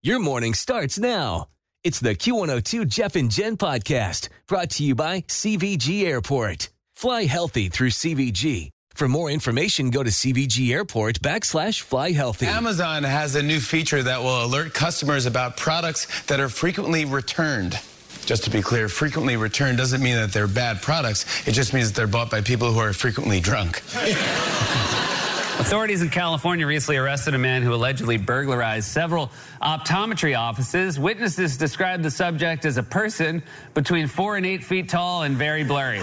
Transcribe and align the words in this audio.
Your 0.00 0.20
morning 0.20 0.54
starts 0.54 0.96
now. 0.96 1.48
It's 1.82 1.98
the 1.98 2.14
Q102 2.14 2.86
Jeff 2.86 3.16
and 3.16 3.28
Jen 3.28 3.56
podcast 3.56 4.28
brought 4.46 4.70
to 4.70 4.84
you 4.84 4.94
by 4.94 5.22
CVG 5.22 6.04
Airport. 6.04 6.68
Fly 6.94 7.24
healthy 7.24 7.68
through 7.68 7.90
CVG. 7.90 8.70
For 8.94 9.08
more 9.08 9.28
information, 9.28 9.90
go 9.90 10.04
to 10.04 10.10
CVG 10.10 10.70
Airport 10.70 11.20
backslash 11.20 11.80
fly 11.80 12.12
healthy. 12.12 12.46
Amazon 12.46 13.02
has 13.02 13.34
a 13.34 13.42
new 13.42 13.58
feature 13.58 14.00
that 14.00 14.22
will 14.22 14.44
alert 14.44 14.72
customers 14.72 15.26
about 15.26 15.56
products 15.56 16.06
that 16.26 16.38
are 16.38 16.48
frequently 16.48 17.04
returned. 17.04 17.76
Just 18.24 18.44
to 18.44 18.50
be 18.50 18.62
clear, 18.62 18.88
frequently 18.88 19.36
returned 19.36 19.78
doesn't 19.78 20.00
mean 20.00 20.14
that 20.14 20.32
they're 20.32 20.46
bad 20.46 20.80
products. 20.80 21.26
It 21.48 21.52
just 21.52 21.74
means 21.74 21.88
that 21.90 21.96
they're 21.96 22.06
bought 22.06 22.30
by 22.30 22.40
people 22.40 22.72
who 22.72 22.78
are 22.78 22.92
frequently 22.92 23.40
drunk. 23.40 23.82
Authorities 25.58 26.02
in 26.02 26.08
California 26.08 26.64
recently 26.66 26.96
arrested 26.96 27.34
a 27.34 27.38
man 27.38 27.62
who 27.62 27.74
allegedly 27.74 28.16
burglarized 28.16 28.86
several 28.86 29.32
optometry 29.60 30.38
offices. 30.38 31.00
Witnesses 31.00 31.56
described 31.56 32.04
the 32.04 32.12
subject 32.12 32.64
as 32.64 32.76
a 32.76 32.82
person 32.82 33.42
between 33.74 34.06
four 34.06 34.36
and 34.36 34.46
eight 34.46 34.62
feet 34.62 34.88
tall 34.88 35.24
and 35.24 35.36
very 35.36 35.64
blurry. 35.64 35.98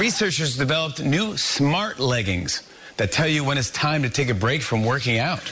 Researchers 0.00 0.56
developed 0.56 1.02
new 1.02 1.36
smart 1.36 2.00
leggings 2.00 2.62
that 2.96 3.12
tell 3.12 3.28
you 3.28 3.44
when 3.44 3.58
it's 3.58 3.70
time 3.70 4.02
to 4.02 4.08
take 4.08 4.30
a 4.30 4.34
break 4.34 4.62
from 4.62 4.82
working 4.82 5.18
out. 5.18 5.40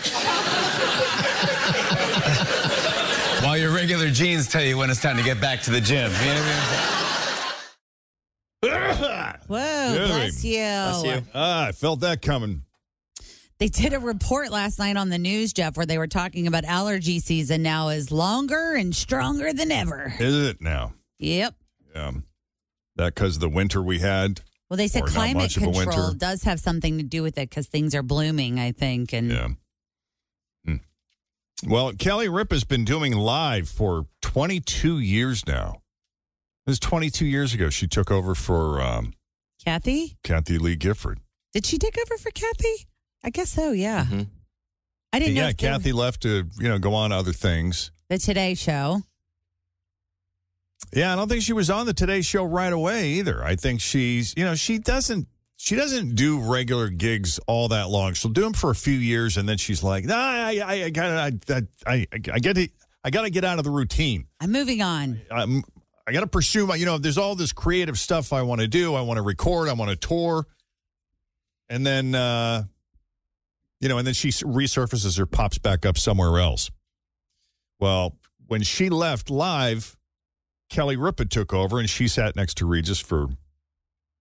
While 3.44 3.58
your 3.58 3.72
regular 3.72 4.08
jeans 4.11 4.48
tell 4.48 4.64
you 4.64 4.78
when 4.78 4.88
it's 4.88 5.03
time 5.03 5.19
to 5.19 5.22
get 5.22 5.42
back 5.42 5.61
to 5.62 5.70
the 5.70 5.81
gym. 5.81 6.11
You 6.11 6.34
know 6.34 7.09
what 9.51 9.62
I 9.62 9.89
mean? 9.89 9.95
Whoa, 9.95 9.98
Really? 9.98 10.09
bless 10.09 10.45
you. 10.45 11.23
Ah, 11.34 11.67
I 11.67 11.73
felt 11.73 12.01
that 12.01 12.23
coming. 12.23 12.65
They 13.59 13.69
did 13.69 13.93
a 13.93 13.98
report 13.98 14.51
last 14.51 14.79
night 14.79 14.97
on 14.97 15.11
the 15.11 15.19
news, 15.19 15.53
Jeff, 15.53 15.77
where 15.77 15.84
they 15.84 15.98
were 15.98 16.06
talking 16.06 16.47
about 16.47 16.65
allergy 16.65 17.20
season 17.20 17.62
now 17.62 17.91
is 17.91 18.11
longer 18.11 18.75
and 18.75 18.97
stronger 18.97 19.53
than 19.53 19.71
ever. 19.71 20.15
Is 20.19 20.48
it 20.48 20.62
now? 20.62 20.95
Yep. 21.19 21.55
Um, 21.95 22.25
that 22.97 23.15
because 23.15 23.39
the 23.39 23.50
winter 23.50 23.83
we 23.83 23.99
had. 23.99 24.41
Well, 24.71 24.78
they 24.78 24.88
said 24.88 25.03
Or 25.03 25.06
not 25.06 25.12
climate 25.15 25.37
much 25.43 25.56
of 25.59 25.65
a 25.65 25.72
control 25.72 26.12
does 26.12 26.44
have 26.44 26.59
something 26.61 26.97
to 26.99 27.03
do 27.03 27.22
with 27.22 27.37
it 27.37 27.50
because 27.50 27.67
things 27.67 27.94
are 27.94 28.03
blooming, 28.03 28.59
I 28.59 28.72
think. 28.72 29.12
And 29.12 29.31
Yeah. 29.31 29.49
Hmm. 30.65 30.77
Well, 31.67 31.93
Kelly 31.93 32.28
Ripa 32.28 32.55
has 32.55 32.65
been 32.65 32.84
doing 32.87 33.12
live 33.12 33.69
for 33.69 34.06
22 34.22 34.99
years 35.00 35.47
now. 35.47 35.82
It 36.67 36.71
was 36.71 36.78
22 36.78 37.27
years 37.27 37.53
ago 37.53 37.69
she 37.69 37.87
took 37.87 38.11
over 38.11 38.34
for 38.34 38.81
um, 38.81 39.12
Kathy, 39.65 40.16
Kathie 40.22 40.59
Lee 40.59 40.76
Gifford. 40.76 41.21
did 41.53 41.66
she 41.66 41.78
take 41.78 41.97
over 41.98 42.16
for 42.19 42.31
Kathy? 42.31 42.87
I 43.22 43.31
guess 43.31 43.50
so. 43.50 43.72
Yeah. 43.72 44.04
Mm-hmm. 44.04 44.22
I 45.12 45.19
didn't 45.19 45.34
know 45.34 45.41
yeah, 45.43 45.48
if 45.48 45.54
were- 45.54 45.69
Kathy 45.69 45.93
left 45.93 46.22
to 46.22 46.44
you 46.59 46.69
know 46.69 46.78
go 46.78 46.94
on 46.94 47.10
to 47.10 47.16
other 47.16 47.32
things. 47.32 47.91
the 48.09 48.19
Today 48.19 48.54
Show. 48.54 49.03
Yeah, 50.93 51.12
I 51.12 51.16
don't 51.16 51.28
think 51.28 51.43
she 51.43 51.53
was 51.53 51.70
on 51.70 51.87
the 51.87 51.93
Today 51.94 52.20
Show 52.22 52.44
right 52.44 52.72
away 52.72 53.10
either. 53.10 53.44
I 53.44 53.54
think 53.54 53.81
she's, 53.81 54.34
you 54.37 54.44
know, 54.44 54.54
she 54.54 54.78
doesn't 54.78 55.28
she 55.56 55.76
doesn't 55.76 56.15
do 56.15 56.41
regular 56.41 56.88
gigs 56.88 57.38
all 57.47 57.69
that 57.69 57.91
long. 57.91 58.15
She'll 58.15 58.31
do 58.31 58.41
them 58.41 58.54
for 58.54 58.70
a 58.70 58.75
few 58.75 58.94
years, 58.94 59.37
and 59.37 59.47
then 59.49 59.59
she's 59.59 59.82
like, 59.82 60.04
"Nah, 60.04 60.16
I, 60.16 60.59
I, 60.65 60.72
I 60.84 60.91
gotta, 60.91 61.38
I, 61.54 61.66
I, 61.87 62.06
I 62.32 62.38
get 62.38 62.56
it. 62.56 62.70
I 63.04 63.10
gotta 63.10 63.28
get 63.31 63.44
out 63.44 63.59
of 63.59 63.65
the 63.65 63.70
routine. 63.70 64.26
I'm 64.41 64.53
moving 64.53 64.81
on. 64.82 65.20
I'm, 65.31 65.62
I 66.10 66.12
gotta 66.12 66.26
pursue 66.26 66.66
my, 66.66 66.75
you 66.75 66.87
know, 66.87 66.98
there's 66.98 67.19
all 67.19 67.37
this 67.37 67.53
creative 67.53 67.97
stuff 67.97 68.32
I 68.32 68.43
want 68.43 68.60
to 68.60 68.66
do. 68.66 68.97
I 68.97 69.00
want 69.03 69.19
to 69.19 69.22
record. 69.22 69.69
I 69.69 69.75
want 69.75 69.93
to 69.93 69.97
tour, 69.97 70.44
and 71.69 71.87
then, 71.87 72.16
uh, 72.16 72.65
you 73.78 73.88
know, 73.88 73.97
and 73.97 74.04
then 74.04 74.15
she 74.15 74.31
resurfaces 74.31 75.20
or 75.20 75.26
pops 75.26 75.59
back 75.59 75.87
up 75.87 75.97
somewhere 75.97 76.41
else. 76.41 76.69
Well, 77.78 78.16
when 78.49 78.65
she 78.65 78.88
left 78.88 79.31
live, 79.31 79.97
Kelly 80.69 80.97
Ripa 80.97 81.26
took 81.26 81.54
over 81.54 81.78
and 81.78 81.88
she 81.88 82.09
sat 82.09 82.34
next 82.34 82.56
to 82.56 82.66
Regis 82.66 82.99
for 82.99 83.28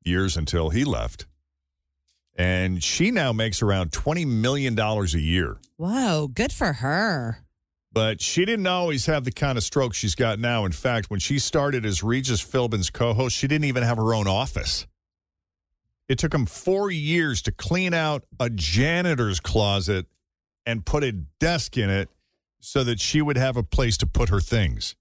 years 0.05 0.37
until 0.37 0.69
he 0.69 0.83
left. 0.83 1.25
And 2.37 2.83
she 2.83 3.09
now 3.09 3.33
makes 3.33 3.63
around 3.63 3.89
$20 3.91 4.27
million 4.27 4.77
a 4.77 5.03
year. 5.17 5.57
Whoa, 5.77 6.27
good 6.27 6.53
for 6.53 6.73
her. 6.73 7.39
But 7.91 8.21
she 8.21 8.45
didn't 8.45 8.67
always 8.67 9.07
have 9.07 9.25
the 9.25 9.31
kind 9.31 9.57
of 9.57 9.63
stroke 9.63 9.93
she's 9.93 10.15
got 10.15 10.39
now. 10.39 10.65
In 10.65 10.71
fact, 10.71 11.09
when 11.09 11.19
she 11.19 11.39
started 11.39 11.85
as 11.85 12.03
Regis 12.03 12.41
Philbin's 12.41 12.89
co 12.89 13.13
host, 13.13 13.35
she 13.35 13.47
didn't 13.47 13.65
even 13.65 13.83
have 13.83 13.97
her 13.97 14.13
own 14.13 14.27
office. 14.27 14.85
It 16.07 16.17
took 16.17 16.33
him 16.33 16.45
four 16.45 16.89
years 16.91 17.41
to 17.43 17.51
clean 17.51 17.93
out 17.93 18.23
a 18.39 18.49
janitor's 18.49 19.39
closet 19.39 20.07
and 20.65 20.85
put 20.85 21.03
a 21.03 21.11
desk 21.11 21.77
in 21.77 21.89
it 21.89 22.09
so 22.59 22.83
that 22.83 22.99
she 22.99 23.21
would 23.21 23.37
have 23.37 23.57
a 23.57 23.63
place 23.63 23.97
to 23.97 24.07
put 24.07 24.29
her 24.29 24.39
things. 24.39 24.95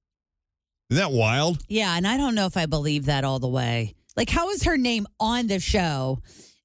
Isn't 0.90 1.02
that 1.02 1.14
wild? 1.14 1.58
Yeah, 1.68 1.94
and 1.96 2.06
I 2.06 2.16
don't 2.16 2.34
know 2.34 2.46
if 2.46 2.56
I 2.56 2.66
believe 2.66 3.06
that 3.06 3.24
all 3.24 3.38
the 3.38 3.48
way. 3.48 3.94
Like, 4.16 4.30
how 4.30 4.50
is 4.50 4.64
her 4.64 4.78
name 4.78 5.06
on 5.20 5.46
the 5.46 5.60
show 5.60 6.20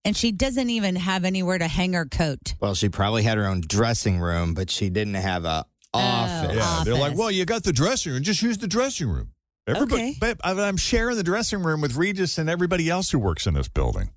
and 0.05 0.15
she 0.15 0.31
doesn't 0.31 0.69
even 0.69 0.95
have 0.95 1.25
anywhere 1.25 1.57
to 1.57 1.67
hang 1.67 1.93
her 1.93 2.05
coat? 2.05 2.55
Well, 2.59 2.75
she 2.75 2.89
probably 2.89 3.23
had 3.23 3.37
her 3.37 3.45
own 3.45 3.61
dressing 3.61 4.19
room, 4.19 4.53
but 4.53 4.69
she 4.69 4.89
didn't 4.89 5.15
have 5.15 5.45
a 5.45 5.65
office. 5.93 6.55
Yeah, 6.55 6.81
they're 6.85 6.93
like, 6.93 7.03
office. 7.11 7.17
well, 7.19 7.31
you 7.31 7.45
got 7.45 7.63
the 7.63 7.73
dressing 7.73 8.11
room. 8.13 8.23
Just 8.23 8.41
use 8.41 8.57
the 8.57 8.67
dressing 8.67 9.09
room. 9.09 9.29
Everybody, 9.67 10.01
Okay. 10.01 10.15
but 10.19 10.37
I- 10.43 10.51
I'm 10.67 10.77
sharing 10.77 11.15
the 11.15 11.23
dressing 11.23 11.63
room 11.63 11.79
with 11.81 11.95
Regis 11.95 12.37
and 12.37 12.49
everybody 12.49 12.89
else 12.89 13.11
who 13.11 13.19
works 13.19 13.47
in 13.47 13.53
this 13.53 13.67
building. 13.69 14.09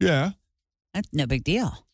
Yeah. 0.00 0.30
That's 0.94 1.08
no 1.12 1.26
big 1.26 1.44
deal. 1.44 1.86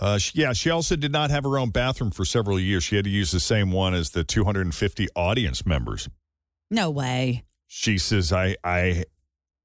Uh, 0.00 0.16
she, 0.18 0.38
yeah, 0.40 0.52
she 0.52 0.70
also 0.70 0.94
did 0.94 1.10
not 1.10 1.30
have 1.30 1.42
her 1.42 1.58
own 1.58 1.70
bathroom 1.70 2.12
for 2.12 2.24
several 2.24 2.58
years. 2.60 2.84
She 2.84 2.94
had 2.96 3.04
to 3.04 3.10
use 3.10 3.32
the 3.32 3.40
same 3.40 3.72
one 3.72 3.94
as 3.94 4.10
the 4.10 4.22
250 4.22 5.08
audience 5.16 5.66
members. 5.66 6.08
No 6.70 6.88
way. 6.90 7.44
She 7.66 7.98
says, 7.98 8.32
"I, 8.32 8.54
I, 8.62 9.04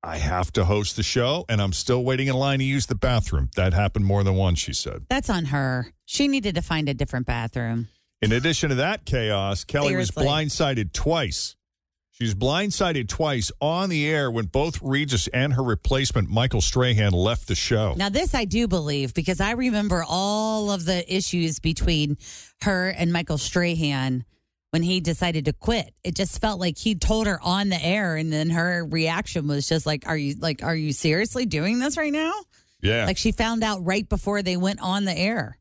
I 0.01 0.17
have 0.17 0.51
to 0.53 0.65
host 0.65 0.95
the 0.95 1.03
show, 1.03 1.45
and 1.49 1.61
I'm 1.61 1.71
still 1.73 2.03
waiting 2.03 2.27
in 2.27 2.33
line 2.35 2.59
to 2.59 2.65
use 2.65 2.87
the 2.87 2.95
bathroom." 2.95 3.51
That 3.55 3.73
happened 3.73 4.05
more 4.05 4.23
than 4.23 4.33
once. 4.35 4.57
She 4.59 4.73
said. 4.73 5.05
That's 5.07 5.29
on 5.29 5.45
her. 5.45 5.93
She 6.05 6.27
needed 6.27 6.55
to 6.55 6.61
find 6.63 6.89
a 6.89 6.93
different 6.95 7.27
bathroom. 7.27 7.89
In 8.23 8.31
addition 8.31 8.69
to 8.69 8.75
that 8.75 9.05
chaos, 9.05 9.63
Kelly 9.65 9.95
was 9.95 10.11
blindsided 10.11 10.93
twice. 10.93 11.55
She's 12.11 12.35
blindsided 12.35 13.09
twice 13.09 13.51
on 13.59 13.89
the 13.89 14.07
air 14.07 14.29
when 14.29 14.45
both 14.45 14.79
Regis 14.81 15.27
and 15.29 15.53
her 15.53 15.63
replacement, 15.63 16.29
Michael 16.29 16.61
Strahan, 16.61 17.11
left 17.11 17.47
the 17.47 17.55
show. 17.55 17.95
Now, 17.97 18.09
this 18.09 18.35
I 18.35 18.45
do 18.45 18.67
believe 18.67 19.13
because 19.13 19.41
I 19.41 19.51
remember 19.51 20.05
all 20.07 20.71
of 20.71 20.85
the 20.85 21.03
issues 21.13 21.59
between 21.59 22.17
her 22.61 22.89
and 22.89 23.11
Michael 23.11 23.39
Strahan 23.39 24.25
when 24.69 24.83
he 24.83 25.01
decided 25.01 25.45
to 25.45 25.53
quit. 25.53 25.93
It 26.03 26.15
just 26.15 26.39
felt 26.39 26.59
like 26.59 26.77
he 26.77 26.95
told 26.95 27.27
her 27.27 27.39
on 27.41 27.69
the 27.69 27.83
air, 27.83 28.15
and 28.15 28.31
then 28.31 28.51
her 28.51 28.85
reaction 28.85 29.47
was 29.47 29.67
just 29.67 29.85
like, 29.85 30.07
"Are 30.07 30.15
you 30.15 30.35
like, 30.39 30.63
are 30.63 30.75
you 30.75 30.93
seriously 30.93 31.45
doing 31.45 31.79
this 31.79 31.97
right 31.97 32.13
now?" 32.13 32.33
Yeah. 32.79 33.05
Like 33.05 33.17
she 33.17 33.31
found 33.31 33.63
out 33.63 33.83
right 33.85 34.07
before 34.07 34.43
they 34.43 34.55
went 34.55 34.81
on 34.81 35.05
the 35.05 35.17
air. 35.17 35.57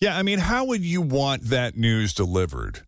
Yeah, 0.00 0.16
I 0.16 0.22
mean, 0.22 0.38
how 0.38 0.66
would 0.66 0.84
you 0.84 1.00
want 1.00 1.44
that 1.44 1.76
news 1.76 2.12
delivered? 2.12 2.80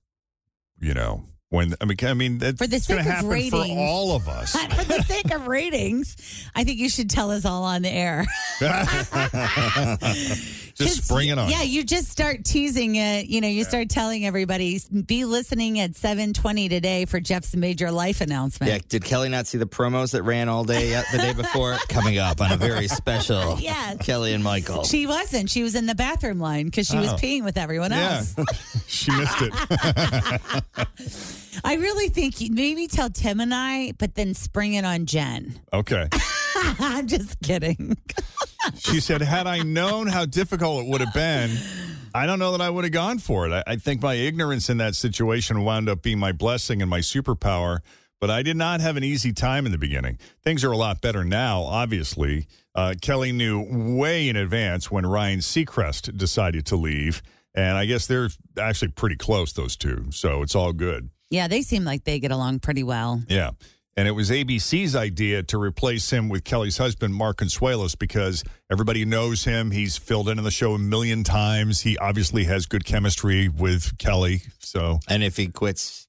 You 0.81 0.95
know, 0.95 1.25
when 1.49 1.75
I 1.81 1.87
mean, 1.87 1.97
I 2.03 2.15
mean, 2.15 2.39
that's 2.39 2.59
For 2.59 2.67
the 2.67 2.79
sake 2.79 3.01
of 3.01 3.07
happen 3.07 3.29
ratings. 3.29 3.53
for 3.53 3.65
all 3.79 4.15
of 4.15 4.29
us. 4.29 4.53
For 4.57 4.85
the 4.85 5.03
sake 5.03 5.33
of 5.35 5.49
ratings, 5.49 6.17
I 6.55 6.65
think 6.65 6.79
you 6.79 6.89
should 6.91 7.11
tell 7.11 7.31
us 7.31 7.45
all 7.45 7.65
on 7.65 7.83
the 7.83 7.91
air. 7.91 8.25
Just 10.79 10.97
'Cause 10.99 11.05
spring 11.07 11.29
it 11.31 11.39
on. 11.39 11.51
Yeah, 11.51 11.63
you 11.63 11.83
just 11.85 12.09
start 12.09 12.45
teasing 12.45 12.95
it. 12.95 13.27
You 13.27 13.41
know, 13.41 13.49
you 13.49 13.65
start 13.65 13.89
telling 13.89 14.25
everybody, 14.25 14.81
be 15.07 15.25
listening 15.25 15.81
at 15.81 15.97
720 15.97 16.69
today 16.69 17.05
for 17.05 17.19
Jeff's 17.19 17.57
major 17.57 17.91
life 17.91 18.21
announcement. 18.21 18.73
Yeah, 18.73 18.79
did 18.89 19.03
Kelly 19.05 19.29
not 19.29 19.47
see 19.49 19.59
the 19.59 19.67
promos 19.67 20.13
that 20.13 20.23
ran 20.23 20.49
all 20.49 20.63
day 20.65 20.95
uh, 20.95 21.03
the 21.11 21.19
day 21.19 21.33
before? 21.33 21.77
Coming 21.89 22.19
up 22.19 22.41
on 22.41 22.53
a 22.53 22.57
very 22.57 22.87
special 22.87 23.59
Yes. 23.61 23.97
Kelly 24.01 24.33
and 24.35 24.45
Michael. 24.45 24.85
She 24.85 25.07
wasn't. 25.07 25.51
She 25.51 25.63
was 25.65 25.75
in 25.75 25.87
the 25.87 25.95
bathroom 25.97 26.39
line 26.39 26.67
because 26.67 26.87
she 26.87 26.97
was 26.97 27.09
Oh. 27.09 27.17
peeing 27.17 27.43
with 27.45 27.57
everyone 27.57 27.91
Yeah. 27.91 28.19
else. 28.19 28.35
she 28.87 29.11
missed 29.11 29.43
it. 29.43 29.53
I 31.65 31.75
really 31.75 32.09
think 32.09 32.41
you 32.41 32.53
maybe 32.53 32.87
tell 32.87 33.11
Tim 33.11 33.41
and 33.41 33.53
I, 33.53 33.93
but 33.99 34.15
then 34.15 34.33
spring 34.35 34.75
it 34.75 34.85
on 34.85 35.07
Jen. 35.07 35.59
Okay. 35.73 36.09
I'm 36.79 37.07
just 37.07 37.41
kidding. 37.41 37.97
She 38.79 39.01
said, 39.01 39.21
had 39.23 39.47
I 39.47 39.63
known 39.63 40.07
how 40.07 40.25
difficult 40.25 40.85
it 40.85 40.91
would 40.91 41.01
have 41.01 41.15
been, 41.15 41.57
I 42.15 42.27
don't 42.27 42.39
know 42.39 42.53
that 42.53 42.61
I 42.61 42.71
would 42.71 42.85
have 42.85 42.93
gone 42.93 43.19
for 43.19 43.47
it. 43.47 43.53
I, 43.53 43.63
I 43.67 43.77
think 43.77 44.03
my 44.03 44.15
ignorance 44.15 44.69
in 44.69 44.79
that 44.79 44.95
situation 44.95 45.65
wound 45.65 45.89
up 45.89 46.03
being 46.03 46.19
my 46.19 46.33
blessing 46.33 46.83
and 46.83 46.91
my 46.91 47.01
superpower. 47.01 47.79
But 48.21 48.31
I 48.31 48.43
did 48.43 48.57
not 48.57 48.81
have 48.81 48.97
an 48.97 49.05
easy 49.05 49.33
time 49.33 49.65
in 49.65 49.71
the 49.71 49.79
beginning. 49.79 50.19
Things 50.43 50.65
are 50.65 50.73
a 50.73 50.77
lot 50.77 51.01
better 51.01 51.23
now, 51.23 51.63
obviously. 51.63 52.49
Uh, 52.75 52.95
Kelly 53.01 53.31
knew 53.31 53.65
way 53.97 54.29
in 54.29 54.35
advance 54.35 54.91
when 54.91 55.07
Ryan 55.07 55.39
Seacrest 55.39 56.17
decided 56.17 56.67
to 56.67 56.77
leave. 56.77 57.23
And 57.55 57.79
I 57.79 57.87
guess 57.87 58.09
they're 58.09 58.29
actually 58.61 58.89
pretty 58.89 59.17
close, 59.17 59.53
those 59.53 59.77
two. 59.77 60.07
So 60.11 60.43
it's 60.43 60.57
all 60.57 60.73
good. 60.73 61.11
Yeah, 61.31 61.47
they 61.47 61.63
seem 61.63 61.85
like 61.85 62.05
they 62.05 62.19
get 62.19 62.31
along 62.33 62.61
pretty 62.61 62.83
well. 62.83 63.23
Yeah. 63.29 63.51
And 63.99 64.07
it 64.07 64.13
was 64.13 64.31
ABC's 64.31 64.95
idea 64.95 65.43
to 65.43 65.59
replace 65.59 66.13
him 66.13 66.29
with 66.29 66.45
Kelly's 66.45 66.79
husband, 66.79 67.17
Mark 67.17 67.39
Consuelos, 67.39 67.99
because 67.99 68.45
everybody 68.71 69.05
knows 69.05 69.43
him. 69.43 69.73
He's 69.73 69.97
filled 69.97 70.29
in 70.29 70.39
on 70.39 70.45
the 70.45 70.53
show 70.53 70.75
a 70.75 70.79
million 70.79 71.25
times. 71.25 71.81
He 71.81 71.99
obviously 71.99 72.45
has 72.45 72.67
good 72.67 72.85
chemistry 72.85 73.49
with 73.49 73.99
Kelly. 73.99 74.43
So, 74.61 75.01
and 75.09 75.25
if 75.25 75.37
he 75.37 75.49
quits, 75.49 76.07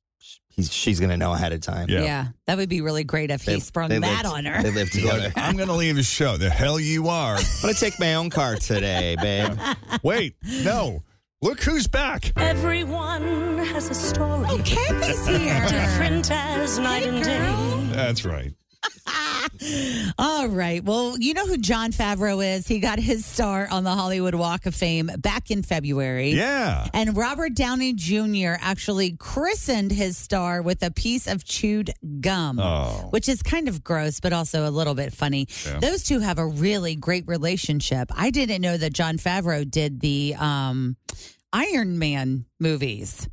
he's, 0.50 0.72
she's 0.72 1.00
going 1.00 1.10
to 1.10 1.18
know 1.18 1.34
ahead 1.34 1.52
of 1.52 1.62
time. 1.62 1.90
Yeah. 1.90 2.28
that 2.46 2.58
would 2.58 2.70
be 2.70 2.82
really 2.82 3.04
great 3.04 3.32
if 3.32 3.42
he 3.42 3.60
sprung 3.60 3.90
they 3.90 3.98
that 3.98 4.24
lived- 4.24 4.36
on 4.36 4.46
her. 4.46 4.62
They 4.62 4.70
live 4.70 4.92
together. 4.92 5.34
I'm 5.36 5.56
going 5.56 5.70
to 5.70 5.74
leave 5.74 5.96
the 5.96 6.04
show. 6.04 6.38
The 6.38 6.52
hell 6.52 6.80
you 6.80 7.08
are. 7.08 7.38
I'm 7.38 7.44
going 7.64 7.74
to 7.74 7.80
take 7.80 8.00
my 8.00 8.14
own 8.14 8.30
car 8.30 8.56
today, 8.58 9.16
babe. 9.22 9.58
Wait, 10.04 10.36
no. 10.44 11.02
Look 11.42 11.64
who's 11.64 11.88
back. 11.88 12.34
Everyone 12.36 13.58
has 13.60 13.90
a 13.90 13.96
story. 13.96 14.46
Oh, 14.48 14.62
Kathy's 14.64 15.26
here. 15.26 15.66
Different 15.68 16.30
as 16.30 16.78
night 16.78 17.08
and 17.08 17.24
day. 17.24 17.79
That's 18.06 18.26
right. 18.26 18.54
All 20.18 20.48
right. 20.48 20.84
Well, 20.84 21.18
you 21.18 21.34
know 21.34 21.46
who 21.46 21.58
Jon 21.58 21.92
Favreau 21.92 22.44
is. 22.56 22.68
He 22.68 22.80
got 22.80 23.00
his 23.00 23.26
star 23.26 23.68
on 23.70 23.84
the 23.84 23.92
Hollywood 23.92 24.36
Walk 24.36 24.66
of 24.66 24.76
Fame 24.76 25.10
back 25.18 25.52
in 25.52 25.64
February. 25.64 26.32
Yeah. 26.32 26.88
And 26.94 27.16
Robert 27.18 27.54
Downey 27.56 27.94
Jr. 27.94 28.56
actually 28.60 29.12
christened 29.18 29.92
his 29.92 30.18
star 30.18 30.62
with 30.62 30.82
a 30.84 30.92
piece 30.92 31.28
of 31.28 31.44
chewed 31.44 31.92
gum, 32.22 32.60
Oh. 32.60 33.08
which 33.10 33.28
is 33.28 33.42
kind 33.42 33.68
of 33.68 33.84
gross, 33.84 34.20
but 34.20 34.34
also 34.34 34.68
a 34.68 34.72
little 34.72 34.96
bit 34.96 35.14
funny. 35.14 35.48
Yeah. 35.66 35.80
Those 35.80 36.04
two 36.04 36.20
have 36.20 36.40
a 36.40 36.46
really 36.46 36.96
great 36.96 37.26
relationship. 37.28 38.10
I 38.16 38.32
didn't 38.32 38.62
know 38.62 38.78
that 38.78 38.94
Jon 38.94 39.18
Favreau 39.18 39.70
did 39.70 40.00
the 40.00 40.36
um, 40.40 40.96
Iron 41.52 42.00
Man 42.00 42.46
movies. 42.60 43.28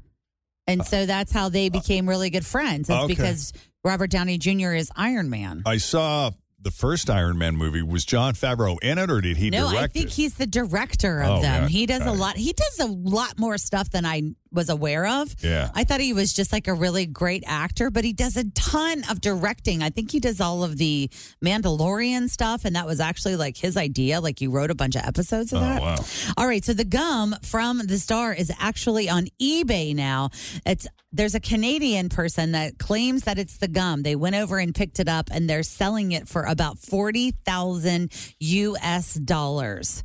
And 0.69 0.85
so 0.85 1.07
that's 1.07 1.31
how 1.31 1.49
they 1.49 1.69
became 1.69 2.09
really 2.09 2.31
good 2.31 2.45
friends. 2.45 2.89
It's 2.89 2.91
Uh, 2.91 3.05
Okay. 3.05 3.15
because 3.15 3.53
Robert 3.87 4.11
Downey 4.11 4.37
Jr. 4.37 4.73
is 4.73 4.91
Iron 4.97 5.31
Man. 5.31 5.63
I 5.65 5.77
saw 5.77 6.33
the 6.61 6.73
first 6.73 7.09
Iron 7.09 7.39
Man 7.39 7.55
movie. 7.57 7.83
Was 7.83 8.05
Jon 8.05 8.35
Favreau 8.35 8.77
in 8.83 8.99
it 8.99 9.09
or 9.09 9.21
did 9.21 9.37
he 9.37 9.49
no, 9.49 9.71
direct 9.71 9.83
I 9.85 9.87
think 9.87 10.07
it? 10.07 10.13
he's 10.15 10.35
the 10.35 10.47
director 10.47 11.23
of 11.23 11.39
Oh, 11.39 11.41
them. 11.43 11.63
yeah. 11.63 11.69
He 11.69 11.87
does 11.87 12.05
a 12.05 12.11
lot. 12.11 12.37
He 12.37 12.53
does 12.53 12.81
a 12.81 12.87
lot 12.87 13.39
more 13.39 13.57
stuff 13.59 13.89
than 13.91 14.05
I 14.05 14.23
was 14.57 14.69
aware 14.69 15.07
of. 15.07 15.35
Yeah. 15.41 15.71
I 15.75 15.85
thought 15.85 16.01
he 16.01 16.13
was 16.13 16.33
just 16.33 16.53
like 16.53 16.67
a 16.67 16.75
really 16.75 17.07
great 17.07 17.45
actor, 17.47 17.91
but 17.91 18.03
he 18.05 18.13
does 18.13 18.37
a 18.37 18.51
ton 18.53 19.05
of 19.11 19.21
directing. 19.21 19.83
I 19.83 19.91
think 19.91 20.11
he 20.11 20.19
does 20.19 20.41
all 20.41 20.65
of 20.65 20.79
the 20.79 21.09
Mandalorian 21.45 22.29
stuff, 22.29 22.65
and 22.65 22.75
that 22.75 22.87
was 22.87 22.99
actually 23.01 23.37
like 23.37 23.57
his 23.57 23.77
idea. 23.77 24.21
Like 24.21 24.39
he 24.39 24.47
wrote 24.47 24.71
a 24.71 24.75
bunch 24.75 24.97
of 24.97 25.03
episodes 25.05 25.53
of 25.53 25.59
Oh, 25.59 25.61
that. 25.63 25.81
wow. 25.83 25.97
All 26.37 26.47
right, 26.49 26.65
so 26.65 26.73
the 26.73 26.85
gum 26.85 27.37
from 27.43 27.79
the 27.87 27.99
star 27.99 28.33
is 28.33 28.51
actually 28.59 29.09
on 29.09 29.29
eBay 29.41 29.95
now. 29.95 30.31
It's 30.65 30.87
there's 31.13 31.35
a 31.35 31.41
Canadian 31.41 32.09
person 32.09 32.53
that 32.53 32.79
claims 32.79 33.23
that 33.23 33.39
it's 33.39 33.57
the 33.59 33.69
gum. 33.69 34.03
They 34.03 34.17
went 34.17 34.37
over 34.37 34.59
and 34.59 34.75
picked 34.75 34.99
it 35.01 35.09
up, 35.09 35.29
and 35.31 35.49
they're 35.49 35.63
selling 35.63 36.13
it 36.13 36.29
for 36.29 36.43
about 36.43 36.79
forty 36.79 37.31
thousand 37.31 38.13
U.S. 38.41 39.15
dollars. 39.15 40.03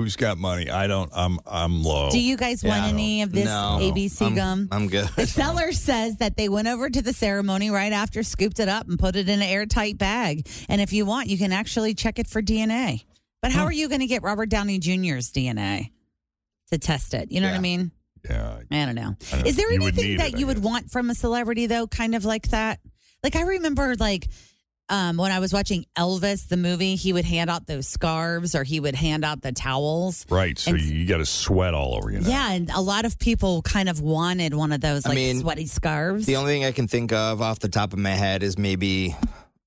Who's 0.00 0.16
got 0.16 0.38
money? 0.38 0.70
I 0.70 0.86
don't. 0.86 1.10
I'm. 1.14 1.38
I'm 1.46 1.82
low. 1.82 2.10
Do 2.10 2.18
you 2.18 2.36
guys 2.36 2.64
want 2.64 2.78
Yeah, 2.80 2.86
I 2.86 2.88
any 2.88 3.22
of 3.22 3.32
this 3.32 3.44
no, 3.44 3.78
ABC 3.80 4.22
I'm- 4.22 4.34
gum? 4.34 4.68
I'm 4.72 4.88
good. 4.88 5.08
The 5.16 5.26
seller 5.26 5.72
says 5.72 6.16
that 6.16 6.36
they 6.36 6.48
went 6.48 6.68
over 6.68 6.88
to 6.88 7.02
the 7.02 7.12
ceremony 7.12 7.70
right 7.70 7.92
after, 7.92 8.22
scooped 8.22 8.60
it 8.60 8.68
up, 8.68 8.88
and 8.88 8.98
put 8.98 9.14
it 9.16 9.28
in 9.28 9.40
an 9.40 9.48
airtight 9.48 9.98
bag. 9.98 10.48
And 10.68 10.80
if 10.80 10.92
you 10.94 11.04
want, 11.04 11.28
you 11.28 11.36
can 11.36 11.52
actually 11.52 11.94
check 11.94 12.18
it 12.18 12.26
for 12.26 12.40
DNA. 12.40 13.04
But 13.42 13.52
how 13.52 13.64
are 13.64 13.72
you 13.72 13.88
going 13.88 14.00
to 14.00 14.06
get 14.06 14.22
Robert 14.22 14.48
Downey 14.48 14.78
Jr.'s 14.78 15.30
DNA 15.32 15.90
to 16.72 16.78
test 16.78 17.12
it? 17.14 17.30
You 17.30 17.40
know 17.40 17.48
what 17.48 17.52
I 17.52 17.56
Yeah. 17.56 17.60
mean? 17.60 17.90
Yeah. 18.28 18.58
I 18.70 18.84
don't 18.86 18.94
know. 18.94 19.16
I 19.32 19.36
don't 19.36 19.46
Is 19.46 19.56
there 19.56 19.68
know. 19.68 19.74
You 19.74 19.80
would 19.82 19.94
anything 19.94 20.10
need 20.12 20.20
that 20.20 20.28
it, 20.30 20.34
I 20.36 20.38
you 20.38 20.46
would 20.46 20.56
guess. 20.56 20.64
want 20.64 20.90
from 20.90 21.10
a 21.10 21.14
celebrity 21.14 21.66
though, 21.66 21.86
kind 21.86 22.14
of 22.14 22.24
like 22.24 22.48
that? 22.48 22.80
Like 23.22 23.36
I 23.36 23.42
remember 23.42 23.94
like 23.96 24.28
um, 24.90 25.16
when 25.16 25.32
I 25.32 25.38
was 25.38 25.52
watching 25.52 25.86
Elvis, 25.96 26.48
the 26.48 26.56
movie, 26.58 26.96
he 26.96 27.12
would 27.12 27.24
hand 27.24 27.48
out 27.48 27.66
those 27.66 27.86
scarves 27.88 28.54
or 28.54 28.64
he 28.64 28.80
would 28.80 28.94
hand 28.94 29.24
out 29.24 29.40
the 29.40 29.52
towels. 29.52 30.26
Right. 30.28 30.58
So 30.58 30.72
And- 30.72 30.80
you, 30.80 30.94
you 30.98 31.06
got 31.06 31.18
to 31.18 31.26
sweat 31.26 31.72
all 31.72 31.94
over 31.96 32.10
you. 32.10 32.20
Know? 32.20 32.28
Yeah, 32.28 32.52
and 32.52 32.68
a 32.70 32.80
lot 32.80 33.04
of 33.04 33.18
people 33.18 33.62
kind 33.62 33.88
of 33.88 34.00
wanted 34.00 34.52
one 34.52 34.72
of 34.72 34.80
those 34.80 35.06
I 35.06 35.10
like 35.10 35.16
mean, 35.16 35.40
sweaty 35.40 35.66
scarves. 35.66 36.26
The 36.26 36.36
only 36.36 36.52
thing 36.52 36.64
I 36.64 36.72
can 36.72 36.88
think 36.88 37.12
of 37.12 37.40
off 37.40 37.60
the 37.60 37.68
top 37.68 37.92
of 37.92 37.98
my 37.98 38.10
head 38.10 38.42
is 38.42 38.58
maybe, 38.58 39.16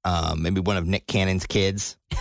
um, 0.03 0.41
maybe 0.43 0.59
one 0.59 0.77
of 0.77 0.85
Nick 0.85 1.07
Cannon's 1.07 1.45
kids. 1.45 1.97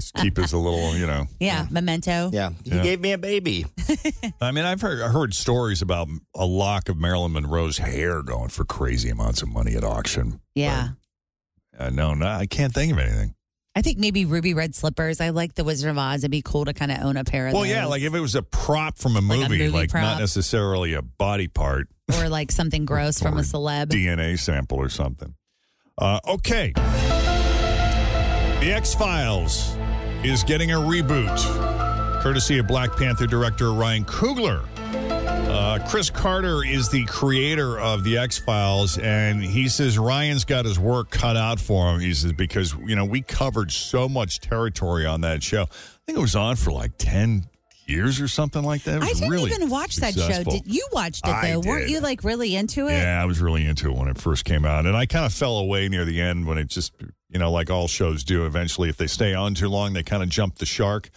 Just 0.00 0.14
keep 0.14 0.38
us 0.38 0.52
a 0.52 0.58
little. 0.58 0.96
You 0.96 1.06
know. 1.06 1.26
yeah, 1.40 1.66
memento. 1.70 2.30
Yeah, 2.32 2.50
he 2.64 2.70
Yeah. 2.70 2.82
gave 2.82 3.00
me 3.00 3.12
a 3.12 3.18
baby. 3.18 3.66
I 4.40 4.50
mean, 4.52 4.64
I've 4.64 4.80
heard 4.80 5.00
I 5.02 5.08
heard 5.08 5.34
stories 5.34 5.82
about 5.82 6.08
a 6.34 6.46
lock 6.46 6.88
of 6.88 6.96
Marilyn 6.96 7.32
Monroe's 7.32 7.78
hair 7.78 8.22
going 8.22 8.48
for 8.48 8.64
crazy 8.64 9.10
amounts 9.10 9.42
of 9.42 9.48
money 9.48 9.74
at 9.76 9.84
auction. 9.84 10.40
Yeah. 10.54 10.90
Uh, 11.78 11.90
no, 11.90 12.14
no, 12.14 12.26
I 12.26 12.46
can't 12.46 12.72
think 12.74 12.92
of 12.92 12.98
anything. 12.98 13.34
I 13.74 13.82
think 13.82 13.98
maybe 13.98 14.24
ruby 14.24 14.52
red 14.52 14.74
slippers. 14.74 15.20
I 15.20 15.30
like 15.30 15.54
the 15.54 15.62
Wizard 15.64 15.90
of 15.90 15.96
Oz. 15.96 16.20
It'd 16.22 16.30
be 16.32 16.42
cool 16.42 16.64
to 16.64 16.74
kind 16.74 16.90
of 16.90 16.98
own 17.02 17.16
a 17.16 17.22
pair 17.24 17.46
of 17.46 17.52
Well, 17.54 17.62
those. 17.62 17.70
yeah, 17.70 17.86
like 17.86 18.02
if 18.02 18.12
it 18.12 18.20
was 18.20 18.34
a 18.34 18.42
prop 18.42 18.98
from 18.98 19.12
a 19.16 19.20
Like 19.20 19.38
a 19.38 19.42
movie, 19.48 19.58
movie 19.58 19.68
like 19.70 19.94
not 19.94 20.18
necessarily 20.18 20.92
a 20.94 21.02
body 21.02 21.46
part, 21.46 21.88
or 22.18 22.28
like 22.28 22.50
something 22.50 22.84
gross 22.84 23.20
from 23.20 23.34
Or 23.38 23.40
a 23.40 23.42
celeb. 23.42 23.86
DNA 23.86 24.38
sample 24.38 24.78
or 24.78 24.88
something. 24.88 25.34
Uh, 25.96 26.18
okay. 26.28 26.72
The 28.60 28.72
X 28.74 28.94
Files 28.94 29.74
is 30.24 30.44
getting 30.44 30.72
a 30.72 30.76
reboot, 30.76 32.22
courtesy 32.22 32.58
of 32.58 32.66
Black 32.66 32.94
Panther 32.96 33.26
director 33.26 33.72
Ryan 33.72 34.04
Coogler. 34.04 34.66
Uh, 35.48 35.78
Chris 35.88 36.10
Carter 36.10 36.64
is 36.64 36.90
the 36.90 37.04
creator 37.06 37.78
of 37.80 38.04
the 38.04 38.18
X 38.18 38.38
Files, 38.38 38.98
and 38.98 39.42
he 39.42 39.68
says 39.68 39.98
Ryan's 39.98 40.44
got 40.44 40.64
his 40.64 40.78
work 40.78 41.10
cut 41.10 41.36
out 41.36 41.58
for 41.58 41.90
him. 41.90 42.00
He 42.00 42.12
says 42.14 42.32
because 42.32 42.74
you 42.84 42.94
know 42.94 43.04
we 43.04 43.22
covered 43.22 43.72
so 43.72 44.08
much 44.08 44.40
territory 44.40 45.06
on 45.06 45.22
that 45.22 45.42
show. 45.42 45.62
I 45.62 45.98
think 46.06 46.18
it 46.18 46.20
was 46.20 46.36
on 46.36 46.56
for 46.56 46.70
like 46.70 46.92
ten 46.98 47.46
years 47.90 48.20
or 48.20 48.28
something 48.28 48.62
like 48.62 48.84
that. 48.84 48.98
It 48.98 49.02
I 49.02 49.12
didn't 49.12 49.30
really 49.30 49.50
even 49.50 49.68
watch 49.68 49.96
that 49.96 50.14
show. 50.14 50.44
Did 50.44 50.62
you 50.66 50.86
watched 50.92 51.26
it 51.26 51.30
I 51.30 51.52
though? 51.52 51.60
Weren't 51.60 51.86
did. 51.86 51.90
you 51.90 52.00
like 52.00 52.24
really 52.24 52.56
into 52.56 52.88
it? 52.88 52.92
Yeah, 52.92 53.20
I 53.20 53.26
was 53.26 53.40
really 53.40 53.66
into 53.66 53.90
it 53.90 53.96
when 53.96 54.08
it 54.08 54.18
first 54.18 54.44
came 54.44 54.64
out, 54.64 54.86
and 54.86 54.96
I 54.96 55.06
kind 55.06 55.26
of 55.26 55.32
fell 55.32 55.58
away 55.58 55.88
near 55.88 56.04
the 56.04 56.20
end 56.20 56.46
when 56.46 56.58
it 56.58 56.68
just, 56.68 56.92
you 57.28 57.38
know, 57.38 57.50
like 57.50 57.70
all 57.70 57.88
shows 57.88 58.24
do. 58.24 58.46
Eventually, 58.46 58.88
if 58.88 58.96
they 58.96 59.06
stay 59.06 59.34
on 59.34 59.54
too 59.54 59.68
long, 59.68 59.92
they 59.92 60.02
kind 60.02 60.22
of 60.22 60.28
jump 60.28 60.56
the 60.56 60.66
shark. 60.66 61.10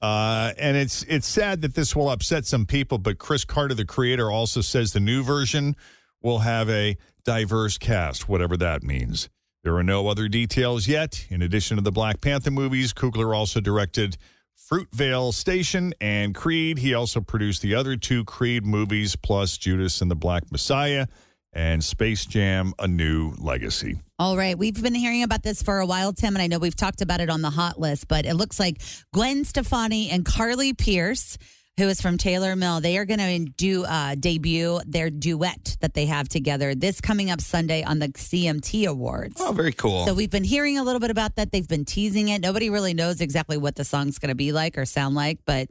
Uh, 0.00 0.52
and 0.58 0.76
it's 0.76 1.02
it's 1.04 1.26
sad 1.26 1.60
that 1.62 1.74
this 1.74 1.96
will 1.96 2.10
upset 2.10 2.46
some 2.46 2.66
people, 2.66 2.98
but 2.98 3.18
Chris 3.18 3.44
Carter, 3.44 3.74
the 3.74 3.84
creator, 3.84 4.30
also 4.30 4.60
says 4.60 4.92
the 4.92 5.00
new 5.00 5.22
version 5.22 5.74
will 6.22 6.40
have 6.40 6.68
a 6.68 6.96
diverse 7.24 7.78
cast, 7.78 8.28
whatever 8.28 8.56
that 8.56 8.82
means. 8.82 9.28
There 9.64 9.76
are 9.76 9.82
no 9.82 10.06
other 10.08 10.28
details 10.28 10.86
yet. 10.86 11.26
In 11.30 11.42
addition 11.42 11.76
to 11.76 11.82
the 11.82 11.92
Black 11.92 12.20
Panther 12.20 12.50
movies, 12.50 12.92
Coogler 12.94 13.36
also 13.36 13.60
directed 13.60 14.16
Fruitvale 14.58 15.32
Station 15.32 15.94
and 16.00 16.34
Creed. 16.34 16.78
He 16.78 16.92
also 16.92 17.20
produced 17.20 17.62
the 17.62 17.74
other 17.74 17.96
two 17.96 18.24
Creed 18.24 18.66
movies, 18.66 19.16
plus 19.16 19.56
Judas 19.56 20.00
and 20.00 20.10
the 20.10 20.16
Black 20.16 20.50
Messiah 20.50 21.06
and 21.52 21.82
Space 21.82 22.26
Jam: 22.26 22.74
A 22.78 22.86
New 22.88 23.34
Legacy. 23.38 23.98
All 24.18 24.36
right. 24.36 24.58
We've 24.58 24.82
been 24.82 24.94
hearing 24.94 25.22
about 25.22 25.42
this 25.42 25.62
for 25.62 25.78
a 25.78 25.86
while, 25.86 26.12
Tim, 26.12 26.34
and 26.34 26.42
I 26.42 26.48
know 26.48 26.58
we've 26.58 26.74
talked 26.74 27.00
about 27.00 27.20
it 27.20 27.30
on 27.30 27.40
the 27.40 27.50
hot 27.50 27.78
list, 27.78 28.08
but 28.08 28.26
it 28.26 28.34
looks 28.34 28.58
like 28.58 28.82
Gwen 29.14 29.44
Stefani 29.44 30.10
and 30.10 30.24
Carly 30.24 30.74
Pearce, 30.74 31.38
who 31.78 31.88
is 31.88 32.00
from 32.00 32.18
Taylor 32.18 32.56
Mill. 32.56 32.80
They 32.80 32.98
are 32.98 33.04
going 33.04 33.20
to 33.20 33.50
do 33.52 33.84
uh, 33.84 34.16
debut 34.16 34.80
their 34.84 35.10
duet 35.10 35.76
that 35.80 35.94
they 35.94 36.06
have 36.06 36.28
together 36.28 36.74
this 36.74 37.00
coming 37.00 37.30
up 37.30 37.40
Sunday 37.40 37.84
on 37.84 38.00
the 38.00 38.08
CMT 38.08 38.86
Awards. 38.86 39.40
Oh, 39.40 39.52
very 39.52 39.72
cool. 39.72 40.04
So 40.04 40.12
we've 40.12 40.30
been 40.30 40.44
hearing 40.44 40.76
a 40.76 40.82
little 40.82 41.00
bit 41.00 41.10
about 41.10 41.36
that. 41.36 41.52
They've 41.52 41.66
been 41.66 41.84
teasing 41.84 42.28
it. 42.28 42.40
Nobody 42.40 42.68
really 42.68 42.94
knows 42.94 43.20
exactly 43.20 43.56
what 43.56 43.76
the 43.76 43.84
song's 43.84 44.18
going 44.18 44.30
to 44.30 44.34
be 44.34 44.50
like 44.50 44.76
or 44.76 44.84
sound 44.84 45.14
like, 45.14 45.38
but 45.46 45.68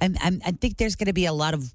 I'm, 0.00 0.16
I'm, 0.20 0.40
I 0.44 0.52
think 0.52 0.78
there's 0.78 0.96
going 0.96 1.06
to 1.06 1.12
be 1.12 1.26
a 1.26 1.32
lot 1.32 1.52
of 1.52 1.74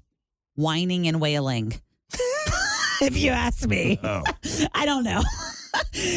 whining 0.56 1.06
and 1.06 1.20
wailing. 1.20 1.72
if 3.00 3.16
you 3.16 3.30
ask 3.30 3.66
me, 3.68 4.00
I 4.74 4.84
don't 4.84 5.04
know. 5.04 5.22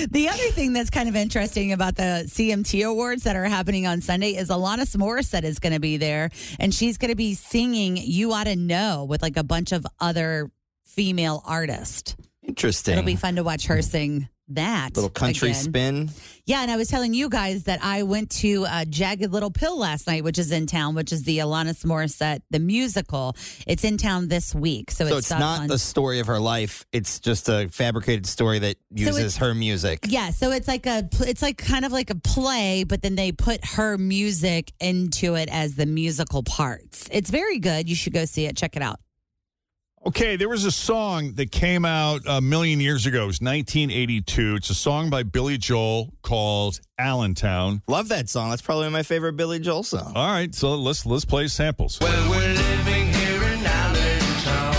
The 0.09 0.29
other 0.29 0.49
thing 0.51 0.73
that's 0.73 0.89
kind 0.89 1.07
of 1.07 1.15
interesting 1.15 1.71
about 1.71 1.95
the 1.95 2.23
CMT 2.27 2.85
awards 2.85 3.23
that 3.23 3.35
are 3.35 3.45
happening 3.45 3.87
on 3.87 4.01
Sunday 4.01 4.35
is 4.35 4.49
Alanis 4.49 4.95
Morissette 4.95 5.43
is 5.43 5.59
going 5.59 5.73
to 5.73 5.79
be 5.79 5.97
there, 5.97 6.29
and 6.59 6.73
she's 6.73 6.97
going 6.97 7.09
to 7.09 7.15
be 7.15 7.33
singing 7.33 7.97
"You 7.97 8.33
Ought 8.33 8.45
to 8.45 8.55
Know" 8.55 9.05
with 9.07 9.21
like 9.21 9.37
a 9.37 9.43
bunch 9.43 9.71
of 9.71 9.85
other 9.99 10.51
female 10.83 11.41
artists. 11.45 12.15
Interesting. 12.43 12.93
It'll 12.93 13.05
be 13.05 13.15
fun 13.15 13.35
to 13.35 13.43
watch 13.43 13.67
her 13.67 13.81
sing 13.81 14.27
that 14.49 14.95
Little 14.95 15.09
country 15.09 15.49
again. 15.51 15.63
spin. 15.63 16.09
Yeah, 16.45 16.61
and 16.63 16.71
I 16.71 16.77
was 16.77 16.87
telling 16.87 17.13
you 17.13 17.29
guys 17.29 17.65
that 17.65 17.79
I 17.83 18.01
went 18.03 18.31
to 18.41 18.65
uh, 18.65 18.83
Jagged 18.85 19.31
Little 19.31 19.51
Pill 19.51 19.77
last 19.77 20.07
night, 20.07 20.23
which 20.23 20.39
is 20.39 20.51
in 20.51 20.65
town, 20.65 20.95
which 20.95 21.11
is 21.11 21.23
the 21.23 21.37
Alanis 21.39 21.85
Morissette 21.85 22.41
the 22.49 22.59
musical. 22.59 23.35
It's 23.67 23.83
in 23.83 23.97
town 23.97 24.27
this 24.29 24.55
week, 24.55 24.89
so, 24.89 25.07
So 25.07 25.15
it 25.15 25.19
it's 25.19 25.29
not 25.29 25.61
on- 25.61 25.67
the 25.67 25.77
story 25.77 26.19
of 26.19 26.27
her 26.27 26.39
life. 26.39 26.85
It's 26.91 27.19
just 27.19 27.49
a 27.49 27.67
fabricated 27.71 28.25
story 28.25 28.59
that 28.59 28.77
uses 28.89 29.17
it's- 29.17 29.37
her 29.37 29.53
music. 29.53 29.99
Yeah, 30.07 30.31
so 30.31 30.51
it's 30.51 30.67
like 30.67 30.85
a 30.87 31.07
it's 31.21 31.41
like 31.43 31.57
kind 31.57 31.85
of 31.85 31.91
like 31.91 32.09
a 32.09 32.15
play, 32.15 32.83
but 32.83 33.01
then 33.03 33.15
they 33.15 33.31
put 33.31 33.63
her 33.75 33.97
music 33.97 34.71
into 34.79 35.35
it 35.35 35.49
as 35.51 35.75
the 35.75 35.85
musical 35.85 36.41
parts. 36.41 37.07
It's 37.11 37.29
very 37.29 37.59
good. 37.59 37.87
You 37.87 37.95
should 37.95 38.13
go 38.13 38.25
see 38.25 38.45
it. 38.45 38.57
Check 38.57 38.75
it 38.75 38.81
out. 38.81 38.99
Okay, 40.09 40.37
there 40.37 40.49
was 40.49 40.65
a 40.65 40.71
song 40.71 41.33
that 41.33 41.51
came 41.51 41.85
out 41.85 42.21
a 42.25 42.41
million 42.41 42.79
years 42.79 43.05
ago. 43.05 43.25
It 43.25 43.27
was 43.27 43.41
1982. 43.41 44.55
It's 44.55 44.71
a 44.71 44.73
song 44.73 45.11
by 45.11 45.21
Billy 45.21 45.59
Joel 45.59 46.11
called 46.23 46.79
Allentown. 46.97 47.83
Love 47.87 48.07
that 48.07 48.27
song. 48.27 48.49
That's 48.49 48.63
probably 48.63 48.89
my 48.89 49.03
favorite 49.03 49.33
Billy 49.33 49.59
Joel 49.59 49.83
song. 49.83 50.13
All 50.15 50.31
right, 50.31 50.55
so 50.55 50.73
let's 50.73 51.05
let's 51.05 51.25
play 51.25 51.47
samples. 51.47 51.99
Well, 52.01 52.27
we're 52.27 52.39
living 52.39 53.13
here 53.13 53.43
in 53.53 53.63
Allentown, 53.63 54.75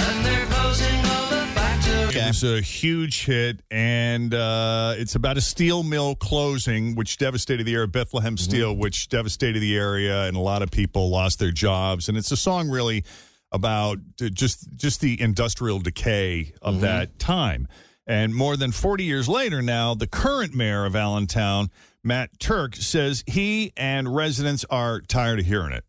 and 0.00 0.26
they're 0.26 0.46
closing 0.46 0.98
all 1.04 1.28
the 1.28 1.46
factories. 1.54 2.16
It 2.16 2.26
was 2.26 2.42
a 2.42 2.60
huge 2.60 3.26
hit, 3.26 3.62
and 3.70 4.34
uh, 4.34 4.94
it's 4.96 5.14
about 5.14 5.36
a 5.36 5.40
steel 5.40 5.84
mill 5.84 6.16
closing, 6.16 6.96
which 6.96 7.16
devastated 7.18 7.62
the 7.62 7.76
area. 7.76 7.86
Bethlehem 7.86 8.38
Steel, 8.38 8.74
which 8.74 9.08
devastated 9.08 9.60
the 9.60 9.76
area, 9.76 10.24
and 10.24 10.36
a 10.36 10.40
lot 10.40 10.62
of 10.62 10.72
people 10.72 11.10
lost 11.10 11.38
their 11.38 11.52
jobs. 11.52 12.08
And 12.08 12.18
it's 12.18 12.32
a 12.32 12.36
song 12.36 12.68
really 12.68 13.04
about 13.52 13.98
just 14.18 14.74
just 14.76 15.00
the 15.00 15.20
industrial 15.20 15.78
decay 15.78 16.52
of 16.60 16.74
mm-hmm. 16.74 16.82
that 16.82 17.18
time. 17.18 17.68
And 18.06 18.34
more 18.34 18.56
than 18.56 18.72
40 18.72 19.04
years 19.04 19.28
later 19.28 19.60
now, 19.60 19.94
the 19.94 20.06
current 20.06 20.54
mayor 20.54 20.86
of 20.86 20.96
Allentown, 20.96 21.70
Matt 22.02 22.40
Turk, 22.40 22.74
says 22.74 23.22
he 23.26 23.70
and 23.76 24.14
residents 24.14 24.64
are 24.70 25.02
tired 25.02 25.40
of 25.40 25.44
hearing 25.44 25.72
it. 25.72 25.84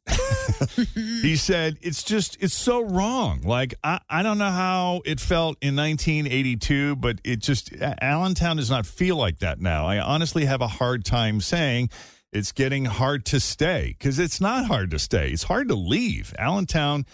he 1.22 1.38
said 1.38 1.78
it's 1.82 2.04
just 2.04 2.38
it's 2.42 2.54
so 2.54 2.82
wrong. 2.82 3.42
Like 3.44 3.74
I, 3.84 4.01
I 4.10 4.22
don't 4.22 4.38
know 4.38 4.50
how 4.50 5.01
it 5.06 5.22
felt 5.22 5.58
in 5.62 5.78
1982 5.78 6.98
but 6.98 7.22
it 7.24 7.38
just 7.38 7.72
allentown 8.01 8.58
does 8.58 8.70
not 8.70 8.86
feel 8.86 9.16
like 9.16 9.39
that 9.39 9.62
now. 9.62 9.86
I 9.86 10.00
honestly 10.00 10.46
have 10.46 10.62
a 10.62 10.68
hard 10.68 11.06
time 11.06 11.39
saying 11.39 11.89
it's 12.32 12.51
getting 12.51 12.86
hard 12.86 13.25
to 13.28 13.39
stay 13.39 13.96
because 13.98 14.20
it's 14.20 14.42
not 14.42 14.66
hard 14.66 14.92
to 14.92 15.00
stay. 15.00 15.30
It's 15.30 15.44
hard 15.44 15.70
to 15.70 15.75
leave. 15.75 16.34
Allentown 16.38 17.06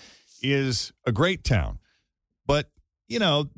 is 0.54 0.92
a 1.06 1.12
great 1.12 1.44
town 1.44 1.80
but 2.46 2.70
you 3.08 3.20
know 3.20 3.50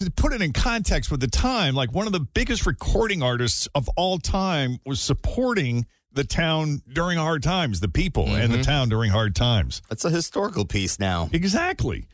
to 0.00 0.10
put 0.10 0.32
it 0.32 0.40
in 0.40 0.52
context 0.52 1.10
with 1.10 1.20
the 1.20 1.28
time, 1.28 1.74
like 1.74 1.92
one 1.92 2.06
of 2.06 2.12
the 2.12 2.20
biggest 2.20 2.64
recording 2.64 3.22
artists 3.22 3.68
of 3.74 3.88
all 3.96 4.18
time 4.18 4.78
was 4.86 4.98
supporting 4.98 5.86
the 6.12 6.24
town 6.24 6.82
during 6.90 7.18
hard 7.18 7.42
times, 7.42 7.80
the 7.80 7.88
people 7.88 8.26
and 8.28 8.50
the 8.50 8.56
mm-hmm. 8.56 8.62
town 8.62 8.88
during 8.88 9.10
hard 9.10 9.36
times. 9.36 9.82
That's 9.90 10.04
a 10.04 10.10
historical 10.10 10.64
piece 10.64 10.98
now. 10.98 11.28
Exactly. 11.32 12.06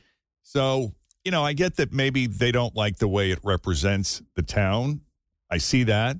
So, 0.43 0.93
you 1.25 1.31
know, 1.31 1.45
I 1.45 1.53
get 1.53 1.77
that 1.77 1.93
maybe 1.93 2.27
they 2.27 2.51
don't 2.51 2.75
like 2.75 2.99
the 2.99 3.09
way 3.09 3.31
it 3.31 3.39
represents 3.45 4.21
the 4.35 4.43
town. 4.43 5.03
I 5.49 5.59
see 5.59 5.85
that. 5.85 6.17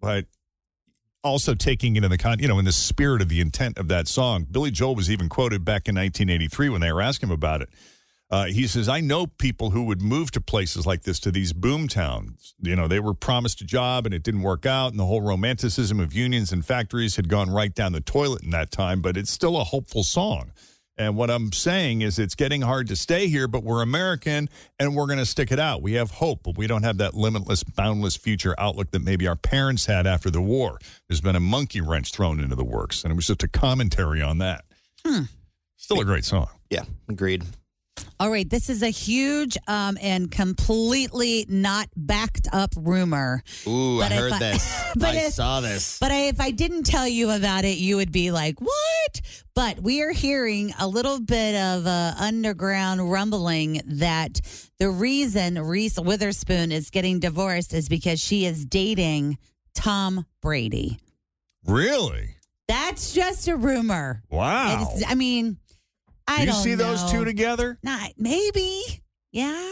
But 0.00 0.26
also 1.22 1.54
taking 1.54 1.96
it 1.96 2.04
in 2.04 2.10
the 2.10 2.18
con, 2.18 2.38
you 2.38 2.48
know, 2.48 2.58
in 2.58 2.64
the 2.64 2.72
spirit 2.72 3.22
of 3.22 3.28
the 3.28 3.40
intent 3.40 3.78
of 3.78 3.88
that 3.88 4.08
song, 4.08 4.46
Billy 4.50 4.70
Joel 4.70 4.94
was 4.94 5.10
even 5.10 5.28
quoted 5.28 5.64
back 5.64 5.88
in 5.88 5.94
1983 5.94 6.68
when 6.68 6.80
they 6.80 6.92
were 6.92 7.00
asking 7.00 7.28
him 7.28 7.34
about 7.34 7.62
it. 7.62 7.68
Uh, 8.30 8.44
he 8.44 8.66
says, 8.66 8.90
I 8.90 9.00
know 9.00 9.26
people 9.26 9.70
who 9.70 9.84
would 9.84 10.02
move 10.02 10.30
to 10.32 10.40
places 10.40 10.86
like 10.86 11.02
this, 11.02 11.18
to 11.20 11.30
these 11.30 11.54
boom 11.54 11.88
towns. 11.88 12.54
You 12.60 12.76
know, 12.76 12.86
they 12.86 13.00
were 13.00 13.14
promised 13.14 13.62
a 13.62 13.64
job 13.64 14.04
and 14.04 14.14
it 14.14 14.22
didn't 14.22 14.42
work 14.42 14.66
out, 14.66 14.90
and 14.90 15.00
the 15.00 15.06
whole 15.06 15.22
romanticism 15.22 15.98
of 15.98 16.12
unions 16.12 16.52
and 16.52 16.64
factories 16.64 17.16
had 17.16 17.28
gone 17.28 17.48
right 17.50 17.74
down 17.74 17.92
the 17.92 18.02
toilet 18.02 18.42
in 18.42 18.50
that 18.50 18.70
time, 18.70 19.00
but 19.00 19.16
it's 19.16 19.30
still 19.30 19.56
a 19.56 19.64
hopeful 19.64 20.02
song. 20.04 20.52
And 20.98 21.16
what 21.16 21.30
I'm 21.30 21.52
saying 21.52 22.02
is 22.02 22.18
it's 22.18 22.34
getting 22.34 22.60
hard 22.60 22.88
to 22.88 22.96
stay 22.96 23.28
here, 23.28 23.46
but 23.46 23.62
we're 23.62 23.82
American 23.82 24.48
and 24.80 24.96
we're 24.96 25.06
going 25.06 25.20
to 25.20 25.26
stick 25.26 25.52
it 25.52 25.60
out. 25.60 25.80
We 25.80 25.92
have 25.92 26.10
hope, 26.10 26.42
but 26.42 26.58
we 26.58 26.66
don't 26.66 26.82
have 26.82 26.98
that 26.98 27.14
limitless, 27.14 27.62
boundless 27.62 28.16
future 28.16 28.54
outlook 28.58 28.90
that 28.90 29.02
maybe 29.04 29.28
our 29.28 29.36
parents 29.36 29.86
had 29.86 30.08
after 30.08 30.28
the 30.28 30.40
war. 30.42 30.78
There's 31.08 31.20
been 31.20 31.36
a 31.36 31.40
monkey 31.40 31.80
wrench 31.80 32.10
thrown 32.10 32.40
into 32.40 32.56
the 32.56 32.64
works, 32.64 33.04
and 33.04 33.12
it 33.12 33.14
was 33.14 33.28
just 33.28 33.44
a 33.44 33.48
commentary 33.48 34.20
on 34.22 34.38
that. 34.38 34.64
Still 35.76 36.00
a 36.00 36.04
great 36.04 36.24
song. 36.24 36.48
Yeah, 36.68 36.82
agreed. 37.08 37.44
All 38.20 38.30
right, 38.30 38.48
this 38.48 38.68
is 38.68 38.82
a 38.82 38.90
huge 38.90 39.56
um, 39.68 39.96
and 40.02 40.30
completely 40.30 41.46
not 41.48 41.88
backed 41.96 42.48
up 42.52 42.70
rumor. 42.76 43.42
Ooh, 43.66 43.98
But 44.00 44.10
I 44.12 44.14
heard 44.16 44.32
I- 44.32 44.38
this. 44.38 44.84
but 44.96 45.14
I 45.14 45.18
if- 45.26 45.32
saw 45.32 45.60
this. 45.60 45.98
But 46.00 46.10
I, 46.10 46.22
if 46.26 46.40
I 46.40 46.50
didn't 46.50 46.82
tell 46.84 47.06
you 47.06 47.30
about 47.30 47.64
it, 47.64 47.78
you 47.78 47.96
would 47.96 48.10
be 48.12 48.30
like, 48.32 48.60
"What?" 48.60 48.70
But 49.54 49.80
we 49.80 50.02
are 50.02 50.12
hearing 50.12 50.72
a 50.78 50.86
little 50.86 51.20
bit 51.20 51.54
of 51.54 51.86
uh, 51.86 52.14
underground 52.18 53.10
rumbling 53.10 53.80
that 53.86 54.40
the 54.78 54.88
reason 54.90 55.60
Reese 55.60 55.98
Witherspoon 55.98 56.72
is 56.72 56.90
getting 56.90 57.20
divorced 57.20 57.74
is 57.74 57.88
because 57.88 58.20
she 58.20 58.44
is 58.44 58.64
dating 58.64 59.38
Tom 59.74 60.26
Brady. 60.42 60.98
Really? 61.66 62.36
That's 62.66 63.12
just 63.12 63.48
a 63.48 63.56
rumor. 63.56 64.22
Wow. 64.30 64.88
It's, 64.94 65.04
I 65.10 65.14
mean, 65.14 65.58
I 66.26 66.40
you 66.40 66.46
don't 66.46 66.62
see 66.62 66.74
those 66.74 67.10
two 67.10 67.24
together? 67.24 67.78
Not 67.82 68.12
maybe. 68.18 68.82
Yeah. 69.32 69.70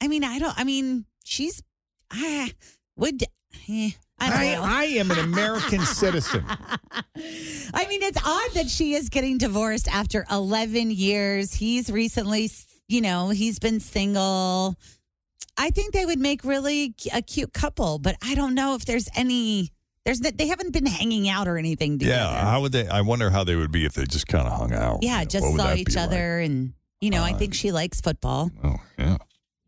I 0.00 0.08
mean, 0.08 0.24
I 0.24 0.38
don't. 0.38 0.58
I 0.58 0.64
mean, 0.64 1.04
she's. 1.24 1.62
I 2.10 2.52
would. 2.96 3.22
eh, 3.68 3.90
I 4.20 4.54
I. 4.54 4.80
I 4.80 4.84
am 4.84 5.10
an 5.10 5.18
American 5.18 5.80
citizen. 5.84 6.44
I 6.48 7.86
mean, 7.88 8.02
it's 8.02 8.18
odd 8.24 8.50
that 8.54 8.68
she 8.68 8.94
is 8.94 9.08
getting 9.08 9.38
divorced 9.38 9.88
after 9.88 10.26
11 10.30 10.90
years. 10.90 11.54
He's 11.54 11.90
recently, 11.90 12.50
you 12.88 13.00
know, 13.00 13.28
he's 13.30 13.58
been 13.58 13.80
single. 13.80 14.76
I 15.56 15.70
think 15.70 15.92
they 15.92 16.06
would 16.06 16.18
make 16.18 16.44
really 16.44 16.94
a 17.12 17.22
cute 17.22 17.52
couple, 17.52 17.98
but 17.98 18.16
I 18.22 18.34
don't 18.34 18.54
know 18.54 18.74
if 18.74 18.84
there's 18.84 19.08
any. 19.16 19.72
There's 20.04 20.20
that 20.20 20.38
they 20.38 20.46
haven't 20.46 20.72
been 20.72 20.86
hanging 20.86 21.28
out 21.28 21.48
or 21.48 21.58
anything 21.58 21.98
together. 21.98 22.16
Yeah. 22.16 22.50
How 22.50 22.62
would 22.62 22.72
they? 22.72 22.88
I 22.88 23.02
wonder 23.02 23.28
how 23.30 23.44
they 23.44 23.56
would 23.56 23.70
be 23.72 23.84
if 23.84 23.92
they 23.92 24.04
just 24.04 24.26
kind 24.26 24.46
of 24.46 24.56
hung 24.56 24.72
out. 24.72 25.00
Yeah, 25.02 25.18
You 25.18 25.24
know, 25.24 25.28
just 25.28 25.56
saw 25.56 25.74
each 25.74 25.86
be 25.88 25.92
like? 25.94 26.04
other, 26.04 26.38
and 26.38 26.72
you 27.00 27.10
know, 27.10 27.22
I 27.22 27.32
uh, 27.32 27.38
think 27.38 27.54
she 27.54 27.72
likes 27.72 28.00
football. 28.00 28.50
Oh, 28.64 28.76
yeah. 28.98 29.18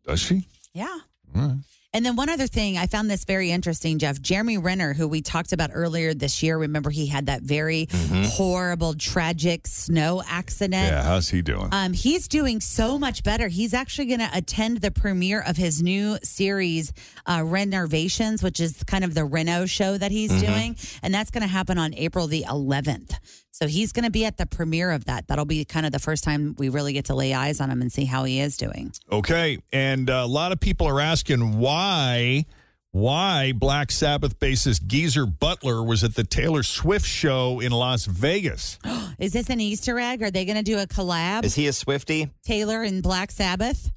Does 0.07 0.21
she? 0.21 0.47
Yeah. 0.73 0.97
All 1.37 1.43
right. 1.43 1.57
And 1.93 2.07
then 2.07 2.15
one 2.15 2.29
other 2.29 2.47
thing, 2.47 2.79
I 2.79 2.87
found 2.87 3.11
this 3.11 3.25
very 3.25 3.51
interesting, 3.51 3.99
Jeff. 3.99 4.21
Jeremy 4.21 4.59
Renner, 4.59 4.93
who 4.95 5.09
we 5.09 5.23
talked 5.23 5.53
about 5.53 5.71
earlier 5.73 6.15
this 6.15 6.41
year, 6.41 6.57
remember 6.57 6.91
he 6.91 7.07
had 7.07 7.27
that 7.27 7.43
very 7.43 7.89
horrible, 7.91 8.95
tragic 8.95 9.67
snow 9.67 10.23
accident. 10.29 10.75
Yeah. 10.87 11.03
How's 11.03 11.29
he 11.31 11.43
doing? 11.43 11.69
Um, 11.73 11.93
he's 11.93 12.29
doing 12.29 12.61
so 12.61 12.97
much 12.97 13.25
better. 13.25 13.49
He's 13.49 13.75
actually 13.75 14.07
going 14.07 14.21
to 14.21 14.31
attend 14.33 14.83
the 14.83 14.93
premiere 14.93 15.41
of 15.41 15.57
his 15.57 15.83
new 15.83 16.17
series, 16.23 16.93
uh, 17.27 17.43
Renovations, 17.45 18.41
which 18.41 18.61
is 18.61 18.85
kind 18.85 19.03
of 19.03 19.15
the 19.15 19.25
Reno 19.25 19.67
show 19.67 19.99
that 19.99 20.13
he's 20.13 20.31
doing. 20.41 20.77
And 21.03 21.13
that's 21.13 21.33
going 21.33 21.43
to 21.43 21.49
happen 21.49 21.77
on 21.77 21.93
April 21.95 22.29
the 22.29 22.45
11th. 22.49 23.19
So 23.63 23.69
he's 23.69 23.93
going 23.93 24.07
to 24.07 24.11
be 24.11 24.25
at 24.25 24.39
the 24.39 24.47
premiere 24.47 24.91
of 24.91 25.05
that. 25.05 25.29
That'll 25.29 25.45
be 25.45 25.67
kind 25.67 25.85
of 25.85 25.93
the 25.93 25.99
first 25.99 26.25
time 26.25 26.55
we 26.59 26.71
really 26.71 26.95
get 26.95 27.05
to 27.07 27.15
lay 27.15 27.35
eyes 27.35 27.61
on 27.61 27.71
him 27.71 27.83
and 27.83 27.93
see 27.93 28.07
how 28.07 28.25
he 28.25 28.41
is 28.41 28.57
doing. 28.57 28.93
Okay, 29.13 29.59
and 29.71 30.09
uh, 30.09 30.23
a 30.25 30.27
lot 30.27 30.53
of 30.53 30.61
people 30.61 30.87
are 30.87 31.01
asking 31.01 31.59
why 31.59 32.47
why 32.93 33.53
Black 33.53 33.91
Sabbath 33.91 34.39
bassist 34.41 34.87
Geezer 34.87 35.27
Butler 35.27 35.83
was 35.83 36.03
at 36.03 36.15
the 36.15 36.25
Taylor 36.25 36.63
Swift 36.63 37.05
show 37.05 37.61
in 37.61 37.71
Las 37.71 38.07
Vegas. 38.07 38.79
Is 39.19 39.35
this 39.35 39.51
an 39.51 39.61
Easter 39.61 40.01
egg? 40.01 40.23
Are 40.23 40.31
they 40.31 40.45
going 40.45 40.57
to 40.57 40.65
do 40.65 40.79
a 40.79 40.87
collab? 40.87 41.45
Is 41.45 41.55
he 41.55 41.69
a 41.69 41.73
Swifty? 41.73 42.31
Taylor 42.43 42.83
and 42.83 43.03
Black 43.03 43.31
Sabbath? 43.31 43.93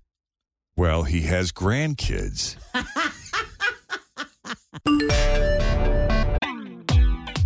Well, 0.75 1.03
he 1.03 1.22
has 1.22 1.51
grandkids. 1.51 2.58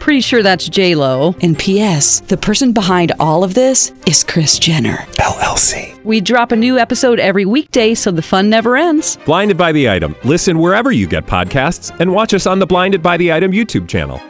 Pretty 0.00 0.20
sure 0.20 0.42
that's 0.42 0.68
J 0.68 0.94
Lo. 0.94 1.34
And 1.42 1.58
P.S. 1.58 2.20
The 2.20 2.36
person 2.36 2.72
behind 2.72 3.12
all 3.20 3.44
of 3.44 3.54
this 3.54 3.92
is 4.06 4.24
Kris 4.24 4.58
Jenner 4.58 4.96
LLC. 5.18 6.02
We 6.04 6.20
drop 6.20 6.52
a 6.52 6.56
new 6.56 6.78
episode 6.78 7.18
every 7.20 7.44
weekday, 7.44 7.94
so 7.94 8.10
the 8.10 8.22
fun 8.22 8.48
never 8.48 8.76
ends. 8.76 9.18
Blinded 9.26 9.58
by 9.58 9.72
the 9.72 9.90
item. 9.90 10.14
Listen 10.24 10.58
wherever 10.58 10.92
you 10.92 11.06
get 11.06 11.26
podcasts, 11.26 11.94
and 12.00 12.12
watch 12.12 12.32
us 12.32 12.46
on 12.46 12.58
the 12.58 12.66
Blinded 12.66 13.02
by 13.02 13.16
the 13.16 13.32
Item 13.32 13.52
YouTube 13.52 13.88
channel. 13.88 14.20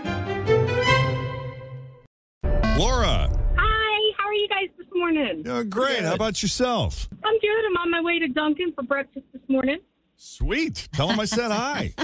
Laura. 2.79 3.29
Hi, 3.57 4.13
how 4.19 4.27
are 4.27 4.35
you 4.35 4.49
guys 4.49 4.69
this 4.79 4.87
morning? 4.95 5.43
Doing 5.43 5.69
great. 5.71 6.01
How 6.03 6.15
about 6.15 6.43
yourself? 6.43 7.09
I'm 7.25 7.39
good. 7.39 7.65
I'm 7.69 7.77
on 7.77 7.91
my 7.91 8.01
way 8.01 8.19
to 8.19 8.29
Dunkin 8.29 8.73
for 8.73 8.83
breakfast 8.83 9.27
this 9.33 9.43
morning. 9.49 9.79
Sweet. 10.17 10.89
Tell 10.93 11.09
him 11.09 11.21
I 11.21 11.25
said 11.27 11.51
hi. 11.53 11.95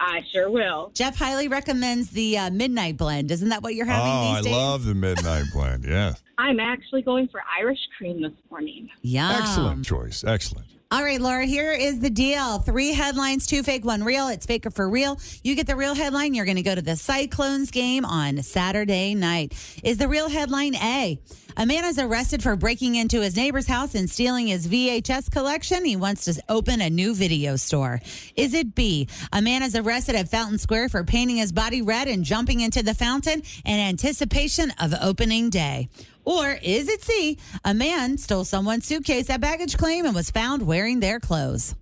I 0.00 0.22
sure 0.32 0.50
will. 0.50 0.90
Jeff 0.94 1.16
highly 1.16 1.48
recommends 1.48 2.10
the 2.10 2.38
uh, 2.38 2.50
midnight 2.50 2.96
blend. 2.96 3.30
Isn't 3.30 3.48
that 3.48 3.62
what 3.62 3.74
you're 3.74 3.86
having 3.86 4.10
oh, 4.10 4.32
I 4.32 4.36
these 4.36 4.44
days? 4.46 4.54
love 4.54 4.84
the 4.84 4.94
midnight 4.94 5.46
blend. 5.52 5.84
Yeah. 5.84 6.14
I'm 6.38 6.60
actually 6.60 7.02
going 7.02 7.28
for 7.28 7.42
Irish 7.58 7.80
cream 7.96 8.22
this 8.22 8.32
morning. 8.50 8.88
Yeah. 9.02 9.38
Excellent 9.40 9.84
choice. 9.84 10.22
Excellent. 10.24 10.66
All 10.90 11.02
right, 11.02 11.20
Laura, 11.20 11.44
here 11.44 11.74
is 11.74 12.00
the 12.00 12.08
deal. 12.08 12.60
Three 12.60 12.94
headlines, 12.94 13.46
two 13.46 13.62
fake, 13.62 13.84
one 13.84 14.02
real. 14.04 14.28
It's 14.28 14.46
Fake 14.46 14.64
or 14.64 14.70
For 14.70 14.88
Real. 14.88 15.20
You 15.44 15.54
get 15.54 15.66
the 15.66 15.76
real 15.76 15.94
headline. 15.94 16.32
You're 16.32 16.46
going 16.46 16.56
to 16.56 16.62
go 16.62 16.74
to 16.74 16.80
the 16.80 16.96
Cyclones 16.96 17.70
game 17.70 18.06
on 18.06 18.42
Saturday 18.42 19.14
night. 19.14 19.52
Is 19.84 19.98
the 19.98 20.08
real 20.08 20.30
headline 20.30 20.74
A? 20.76 21.18
A 21.58 21.66
man 21.66 21.84
is 21.84 21.98
arrested 21.98 22.42
for 22.42 22.56
breaking 22.56 22.94
into 22.94 23.20
his 23.20 23.36
neighbor's 23.36 23.66
house 23.66 23.94
and 23.94 24.08
stealing 24.08 24.46
his 24.46 24.66
VHS 24.66 25.30
collection. 25.30 25.84
He 25.84 25.96
wants 25.96 26.24
to 26.24 26.42
open 26.48 26.80
a 26.80 26.88
new 26.88 27.14
video 27.14 27.56
store. 27.56 28.00
Is 28.34 28.54
it 28.54 28.74
B? 28.74 29.08
A 29.30 29.42
man 29.42 29.62
is 29.62 29.76
arrested 29.76 30.14
at 30.14 30.30
Fountain 30.30 30.56
Square 30.56 30.88
for 30.88 31.04
painting 31.04 31.36
his 31.36 31.52
body 31.52 31.82
red 31.82 32.08
and 32.08 32.24
jumping 32.24 32.60
into 32.60 32.82
the 32.82 32.94
fountain 32.94 33.42
in 33.66 33.78
anticipation 33.78 34.72
of 34.80 34.94
opening 35.02 35.50
day. 35.50 35.90
Or 36.28 36.58
is 36.62 36.88
it 36.90 37.02
C? 37.02 37.38
A 37.64 37.72
man 37.72 38.18
stole 38.18 38.44
someone's 38.44 38.84
suitcase 38.84 39.30
at 39.30 39.40
baggage 39.40 39.78
claim 39.78 40.04
and 40.04 40.14
was 40.14 40.30
found 40.30 40.66
wearing 40.66 41.00
their 41.00 41.18
clothes. 41.18 41.74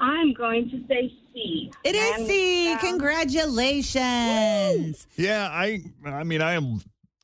I'm 0.00 0.32
going 0.32 0.70
to 0.70 0.82
say 0.88 1.12
C. 1.34 1.70
It 1.84 1.94
is 1.94 2.26
C. 2.26 2.74
Congratulations. 2.80 5.06
Yeah, 5.16 5.48
I 5.50 5.82
I 6.06 6.24
mean 6.24 6.40
I 6.40 6.54
am 6.54 6.80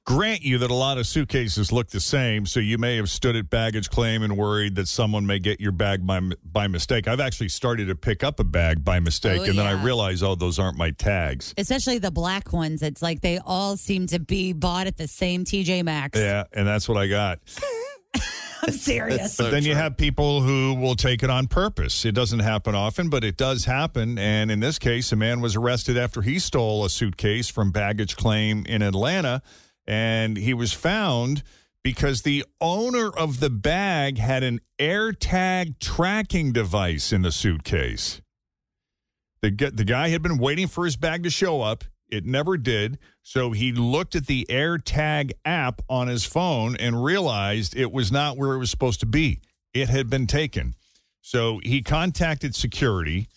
grant 0.08 0.42
you 0.42 0.56
that 0.56 0.70
a 0.70 0.74
lot 0.74 0.96
of 0.96 1.06
suitcases 1.06 1.70
look 1.70 1.90
the 1.90 2.00
same, 2.00 2.46
so 2.46 2.60
you 2.60 2.78
may 2.78 2.96
have 2.96 3.10
stood 3.10 3.36
at 3.36 3.50
baggage 3.50 3.90
claim 3.90 4.22
and 4.22 4.38
worried 4.38 4.74
that 4.74 4.88
someone 4.88 5.26
may 5.26 5.38
get 5.38 5.60
your 5.60 5.70
bag 5.70 6.06
by 6.06 6.18
by 6.50 6.66
mistake. 6.66 7.06
I've 7.06 7.20
actually 7.20 7.50
started 7.50 7.88
to 7.88 7.94
pick 7.94 8.24
up 8.24 8.40
a 8.40 8.44
bag 8.44 8.82
by 8.82 9.00
mistake, 9.00 9.42
Oh, 9.42 9.44
and 9.44 9.58
then 9.58 9.66
I 9.66 9.72
realize, 9.72 10.22
oh, 10.22 10.34
those 10.34 10.58
aren't 10.58 10.78
my 10.78 10.92
tags. 10.92 11.52
Especially 11.58 11.98
the 11.98 12.10
black 12.10 12.54
ones. 12.54 12.82
It's 12.82 13.02
like 13.02 13.20
they 13.20 13.38
all 13.44 13.76
seem 13.76 14.06
to 14.06 14.18
be 14.18 14.54
bought 14.54 14.86
at 14.86 14.96
the 14.96 15.06
same 15.06 15.44
TJ 15.44 15.84
Maxx. 15.84 16.18
Yeah, 16.18 16.44
and 16.54 16.66
that's 16.66 16.88
what 16.88 16.96
I 16.96 17.06
got. 17.06 17.40
I'm 18.62 18.72
serious. 18.72 19.36
But 19.36 19.50
then 19.50 19.62
you 19.62 19.74
have 19.74 19.98
people 19.98 20.40
who 20.40 20.72
will 20.74 20.96
take 20.96 21.22
it 21.22 21.28
on 21.28 21.48
purpose. 21.48 22.06
It 22.06 22.14
doesn't 22.14 22.40
happen 22.40 22.74
often, 22.74 23.10
but 23.10 23.24
it 23.24 23.36
does 23.36 23.66
happen. 23.66 24.18
And 24.18 24.50
in 24.50 24.60
this 24.60 24.78
case, 24.78 25.12
a 25.12 25.16
man 25.16 25.42
was 25.42 25.54
arrested 25.54 25.98
after 25.98 26.22
he 26.22 26.38
stole 26.38 26.84
a 26.86 26.90
suitcase 26.90 27.48
from 27.50 27.70
baggage 27.72 28.16
claim 28.16 28.64
in 28.66 28.80
Atlanta. 28.80 29.42
And 29.88 30.36
he 30.36 30.52
was 30.52 30.74
found 30.74 31.42
because 31.82 32.20
the 32.20 32.44
owner 32.60 33.08
of 33.08 33.40
the 33.40 33.48
bag 33.48 34.18
had 34.18 34.42
an 34.42 34.60
AirTag 34.78 35.78
tracking 35.80 36.52
device 36.52 37.10
in 37.10 37.22
the 37.22 37.32
suitcase. 37.32 38.20
The, 39.40 39.50
the 39.50 39.84
guy 39.84 40.10
had 40.10 40.22
been 40.22 40.36
waiting 40.36 40.66
for 40.66 40.84
his 40.84 40.96
bag 40.96 41.22
to 41.22 41.30
show 41.30 41.62
up. 41.62 41.84
It 42.10 42.26
never 42.26 42.58
did. 42.58 42.98
So 43.22 43.52
he 43.52 43.72
looked 43.72 44.14
at 44.14 44.26
the 44.26 44.46
AirTag 44.50 45.32
app 45.46 45.80
on 45.88 46.08
his 46.08 46.26
phone 46.26 46.76
and 46.76 47.02
realized 47.02 47.74
it 47.74 47.90
was 47.90 48.12
not 48.12 48.36
where 48.36 48.52
it 48.52 48.58
was 48.58 48.70
supposed 48.70 49.00
to 49.00 49.06
be. 49.06 49.40
It 49.72 49.88
had 49.88 50.10
been 50.10 50.26
taken. 50.26 50.74
So 51.22 51.60
he 51.62 51.80
contacted 51.82 52.54
security, 52.54 53.28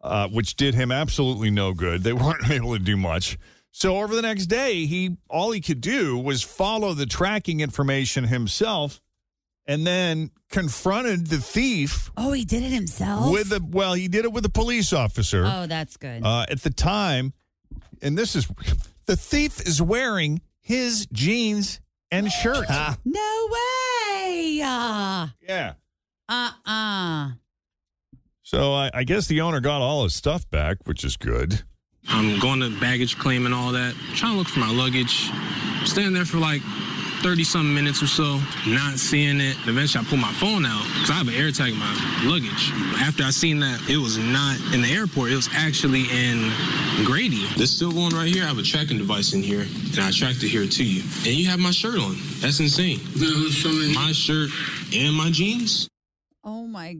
uh, 0.00 0.28
which 0.28 0.56
did 0.56 0.74
him 0.74 0.90
absolutely 0.90 1.50
no 1.50 1.72
good. 1.72 2.02
They 2.02 2.12
weren't 2.14 2.50
able 2.50 2.72
to 2.72 2.82
do 2.82 2.96
much. 2.96 3.38
So 3.76 3.96
over 3.98 4.14
the 4.14 4.22
next 4.22 4.46
day, 4.46 4.86
he 4.86 5.16
all 5.28 5.50
he 5.50 5.60
could 5.60 5.80
do 5.80 6.16
was 6.16 6.42
follow 6.44 6.94
the 6.94 7.06
tracking 7.06 7.58
information 7.58 8.22
himself, 8.22 9.00
and 9.66 9.84
then 9.84 10.30
confronted 10.48 11.26
the 11.26 11.38
thief 11.38 12.12
Oh, 12.16 12.30
he 12.30 12.44
did 12.44 12.62
it 12.62 12.70
himself? 12.70 13.32
with 13.32 13.52
a 13.52 13.60
well, 13.68 13.94
he 13.94 14.06
did 14.06 14.24
it 14.24 14.32
with 14.32 14.44
a 14.44 14.48
police 14.48 14.92
officer. 14.92 15.44
Oh, 15.44 15.66
that's 15.66 15.96
good. 15.96 16.24
Uh, 16.24 16.46
at 16.48 16.62
the 16.62 16.70
time, 16.70 17.32
and 18.00 18.16
this 18.16 18.36
is 18.36 18.46
the 19.06 19.16
thief 19.16 19.60
is 19.66 19.82
wearing 19.82 20.40
his 20.60 21.06
jeans 21.12 21.80
and 22.12 22.30
shirt. 22.30 22.66
no 23.04 23.48
way. 23.50 24.60
Uh 24.64 25.26
yeah. 25.42 25.72
uh. 26.28 26.50
Uh. 26.64 27.30
So 28.44 28.72
I, 28.72 28.90
I 28.94 29.02
guess 29.02 29.26
the 29.26 29.40
owner 29.40 29.58
got 29.58 29.82
all 29.82 30.04
his 30.04 30.14
stuff 30.14 30.48
back, 30.48 30.76
which 30.84 31.02
is 31.02 31.16
good. 31.16 31.64
I'm 32.08 32.38
going 32.38 32.60
to 32.60 32.70
baggage 32.80 33.18
claim 33.18 33.46
and 33.46 33.54
all 33.54 33.72
that. 33.72 33.94
trying 34.14 34.32
to 34.32 34.38
look 34.38 34.48
for 34.48 34.60
my 34.60 34.70
luggage. 34.70 35.30
Standing 35.84 36.14
there 36.14 36.24
for 36.24 36.38
like 36.38 36.62
30 37.24 37.42
something 37.42 37.74
minutes 37.74 38.02
or 38.02 38.06
so, 38.06 38.38
not 38.66 38.98
seeing 38.98 39.40
it. 39.40 39.56
Eventually, 39.66 40.04
I 40.04 40.08
pull 40.08 40.18
my 40.18 40.32
phone 40.34 40.66
out 40.66 40.84
because 40.92 41.10
I 41.10 41.14
have 41.14 41.28
an 41.28 41.34
AirTag 41.34 41.72
in 41.72 41.78
my 41.78 42.30
luggage. 42.30 42.70
After 43.00 43.24
I 43.24 43.30
seen 43.30 43.60
that 43.60 43.80
it 43.88 43.96
was 43.96 44.18
not 44.18 44.60
in 44.74 44.82
the 44.82 44.92
airport, 44.92 45.32
it 45.32 45.36
was 45.36 45.48
actually 45.54 46.04
in 46.12 46.52
Grady. 47.04 47.46
This 47.56 47.74
still 47.74 47.92
going 47.92 48.14
right 48.14 48.28
here. 48.28 48.44
I 48.44 48.48
have 48.48 48.58
a 48.58 48.62
tracking 48.62 48.98
device 48.98 49.32
in 49.32 49.42
here, 49.42 49.62
and 49.62 50.00
I 50.00 50.10
tracked 50.10 50.42
it 50.42 50.48
here 50.48 50.66
to 50.66 50.84
you. 50.84 51.02
And 51.24 51.34
you 51.34 51.48
have 51.48 51.58
my 51.58 51.70
shirt 51.70 51.98
on. 51.98 52.16
That's 52.40 52.60
insane. 52.60 53.00
My 53.94 54.12
shirt 54.12 54.50
and 54.94 55.16
my 55.16 55.30
jeans. 55.30 55.88
Oh 56.44 56.66
my 56.66 56.98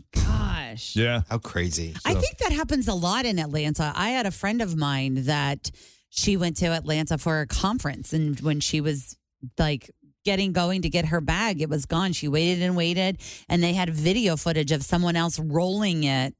gosh. 0.74 0.96
Yeah. 0.96 1.22
How 1.28 1.38
crazy. 1.38 1.94
I 2.04 2.14
think 2.14 2.38
that 2.38 2.52
happens 2.52 2.88
a 2.88 2.94
lot 2.94 3.24
in 3.24 3.38
Atlanta. 3.38 3.92
I 3.94 4.10
had 4.10 4.26
a 4.26 4.30
friend 4.30 4.60
of 4.60 4.76
mine 4.76 5.24
that 5.24 5.70
she 6.10 6.36
went 6.36 6.56
to 6.58 6.66
Atlanta 6.66 7.18
for 7.18 7.40
a 7.40 7.46
conference, 7.46 8.12
and 8.12 8.38
when 8.40 8.60
she 8.60 8.80
was 8.80 9.16
like 9.58 9.90
getting 10.24 10.52
going 10.52 10.82
to 10.82 10.88
get 10.88 11.06
her 11.06 11.20
bag, 11.20 11.60
it 11.60 11.68
was 11.68 11.86
gone. 11.86 12.12
She 12.12 12.28
waited 12.28 12.62
and 12.62 12.76
waited, 12.76 13.18
and 13.48 13.62
they 13.62 13.72
had 13.72 13.90
video 13.90 14.36
footage 14.36 14.72
of 14.72 14.82
someone 14.82 15.16
else 15.16 15.38
rolling 15.38 16.04
it 16.04 16.34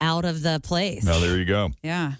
out 0.00 0.24
of 0.24 0.42
the 0.42 0.60
place. 0.62 1.04
Now 1.04 1.18
there 1.18 1.38
you 1.38 1.44
go. 1.44 1.70
Yeah. 1.82 2.12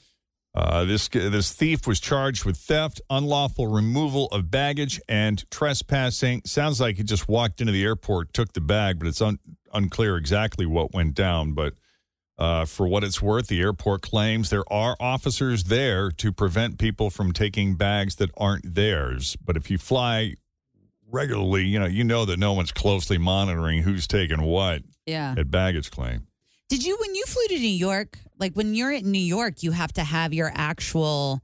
Uh, 0.56 0.84
this 0.86 1.08
this 1.08 1.52
thief 1.52 1.86
was 1.86 2.00
charged 2.00 2.46
with 2.46 2.56
theft, 2.56 3.00
unlawful 3.10 3.66
removal 3.66 4.26
of 4.28 4.50
baggage, 4.50 4.98
and 5.06 5.44
trespassing. 5.50 6.40
Sounds 6.46 6.80
like 6.80 6.96
he 6.96 7.02
just 7.02 7.28
walked 7.28 7.60
into 7.60 7.72
the 7.74 7.84
airport, 7.84 8.32
took 8.32 8.54
the 8.54 8.62
bag, 8.62 8.98
but 8.98 9.06
it's 9.06 9.20
un, 9.20 9.38
unclear 9.74 10.16
exactly 10.16 10.64
what 10.64 10.94
went 10.94 11.14
down. 11.14 11.52
But 11.52 11.74
uh, 12.38 12.64
for 12.64 12.88
what 12.88 13.04
it's 13.04 13.20
worth, 13.20 13.48
the 13.48 13.60
airport 13.60 14.00
claims 14.00 14.48
there 14.48 14.64
are 14.72 14.96
officers 14.98 15.64
there 15.64 16.10
to 16.12 16.32
prevent 16.32 16.78
people 16.78 17.10
from 17.10 17.32
taking 17.32 17.74
bags 17.74 18.16
that 18.16 18.30
aren't 18.38 18.74
theirs. 18.74 19.36
But 19.44 19.58
if 19.58 19.70
you 19.70 19.76
fly 19.76 20.36
regularly, 21.10 21.64
you 21.66 21.78
know 21.78 21.86
you 21.86 22.02
know 22.02 22.24
that 22.24 22.38
no 22.38 22.54
one's 22.54 22.72
closely 22.72 23.18
monitoring 23.18 23.82
who's 23.82 24.06
taking 24.06 24.40
what 24.40 24.82
Yeah. 25.04 25.34
at 25.36 25.50
baggage 25.50 25.90
claim. 25.90 26.26
Did 26.68 26.84
you, 26.84 26.96
when 27.00 27.14
you 27.14 27.24
flew 27.26 27.46
to 27.48 27.54
New 27.58 27.68
York, 27.68 28.18
like 28.38 28.54
when 28.54 28.74
you're 28.74 28.90
in 28.92 29.10
New 29.10 29.18
York, 29.20 29.62
you 29.62 29.70
have 29.72 29.92
to 29.94 30.02
have 30.04 30.34
your 30.34 30.50
actual, 30.54 31.40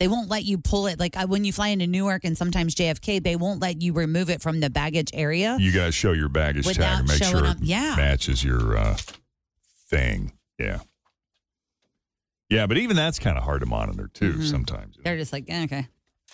they 0.00 0.08
won't 0.08 0.28
let 0.28 0.44
you 0.44 0.58
pull 0.58 0.88
it. 0.88 0.98
Like 0.98 1.16
uh, 1.16 1.26
when 1.26 1.44
you 1.44 1.52
fly 1.52 1.68
into 1.68 1.86
Newark 1.86 2.24
and 2.24 2.36
sometimes 2.36 2.74
JFK, 2.74 3.22
they 3.22 3.36
won't 3.36 3.60
let 3.60 3.80
you 3.82 3.92
remove 3.92 4.30
it 4.30 4.42
from 4.42 4.58
the 4.60 4.70
baggage 4.70 5.10
area. 5.14 5.56
You 5.60 5.70
guys 5.72 5.94
show 5.94 6.12
your 6.12 6.28
baggage 6.28 6.66
tag 6.66 7.00
and 7.00 7.08
make 7.08 7.22
sure 7.22 7.46
up- 7.46 7.58
it 7.58 7.62
yeah. 7.62 7.94
matches 7.96 8.42
your 8.42 8.76
uh, 8.76 8.96
thing. 9.88 10.32
Yeah. 10.58 10.80
Yeah, 12.50 12.66
but 12.66 12.76
even 12.76 12.96
that's 12.96 13.18
kind 13.18 13.38
of 13.38 13.44
hard 13.44 13.60
to 13.60 13.66
monitor 13.66 14.08
too 14.12 14.34
Mhm. 14.34 14.50
sometimes. 14.50 14.96
They're 15.02 15.16
just 15.16 15.32
like, 15.32 15.44
eh, 15.48 15.64
okay. 15.64 15.88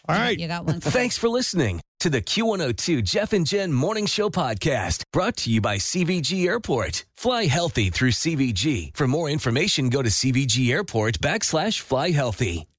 All 0.09 0.17
right. 0.17 0.39
You 0.39 0.49
got 0.49 0.67
one. 0.67 0.81
Thanks 0.81 1.19
for 1.19 1.29
listening 1.29 1.81
to 2.01 2.11
the 2.11 2.23
Q102 2.23 3.03
Jeff 3.05 3.33
and 3.33 3.47
Jen 3.47 3.73
Morning 3.73 4.07
Show 4.07 4.31
podcast 4.31 5.03
brought 5.13 5.37
to 5.39 5.51
you 5.51 5.61
by 5.61 5.77
CVG 5.77 6.47
Airport. 6.47 7.05
Fly 7.17 7.45
healthy 7.45 7.91
through 7.91 8.13
CVG. 8.13 8.97
For 8.97 9.07
more 9.07 9.29
information, 9.29 9.91
go 9.91 10.03
to 10.03 10.09
CVG 10.09 10.71
Airport 10.73 11.21
backslash 11.21 11.81
fly 11.81 12.11
healthy. 12.11 12.70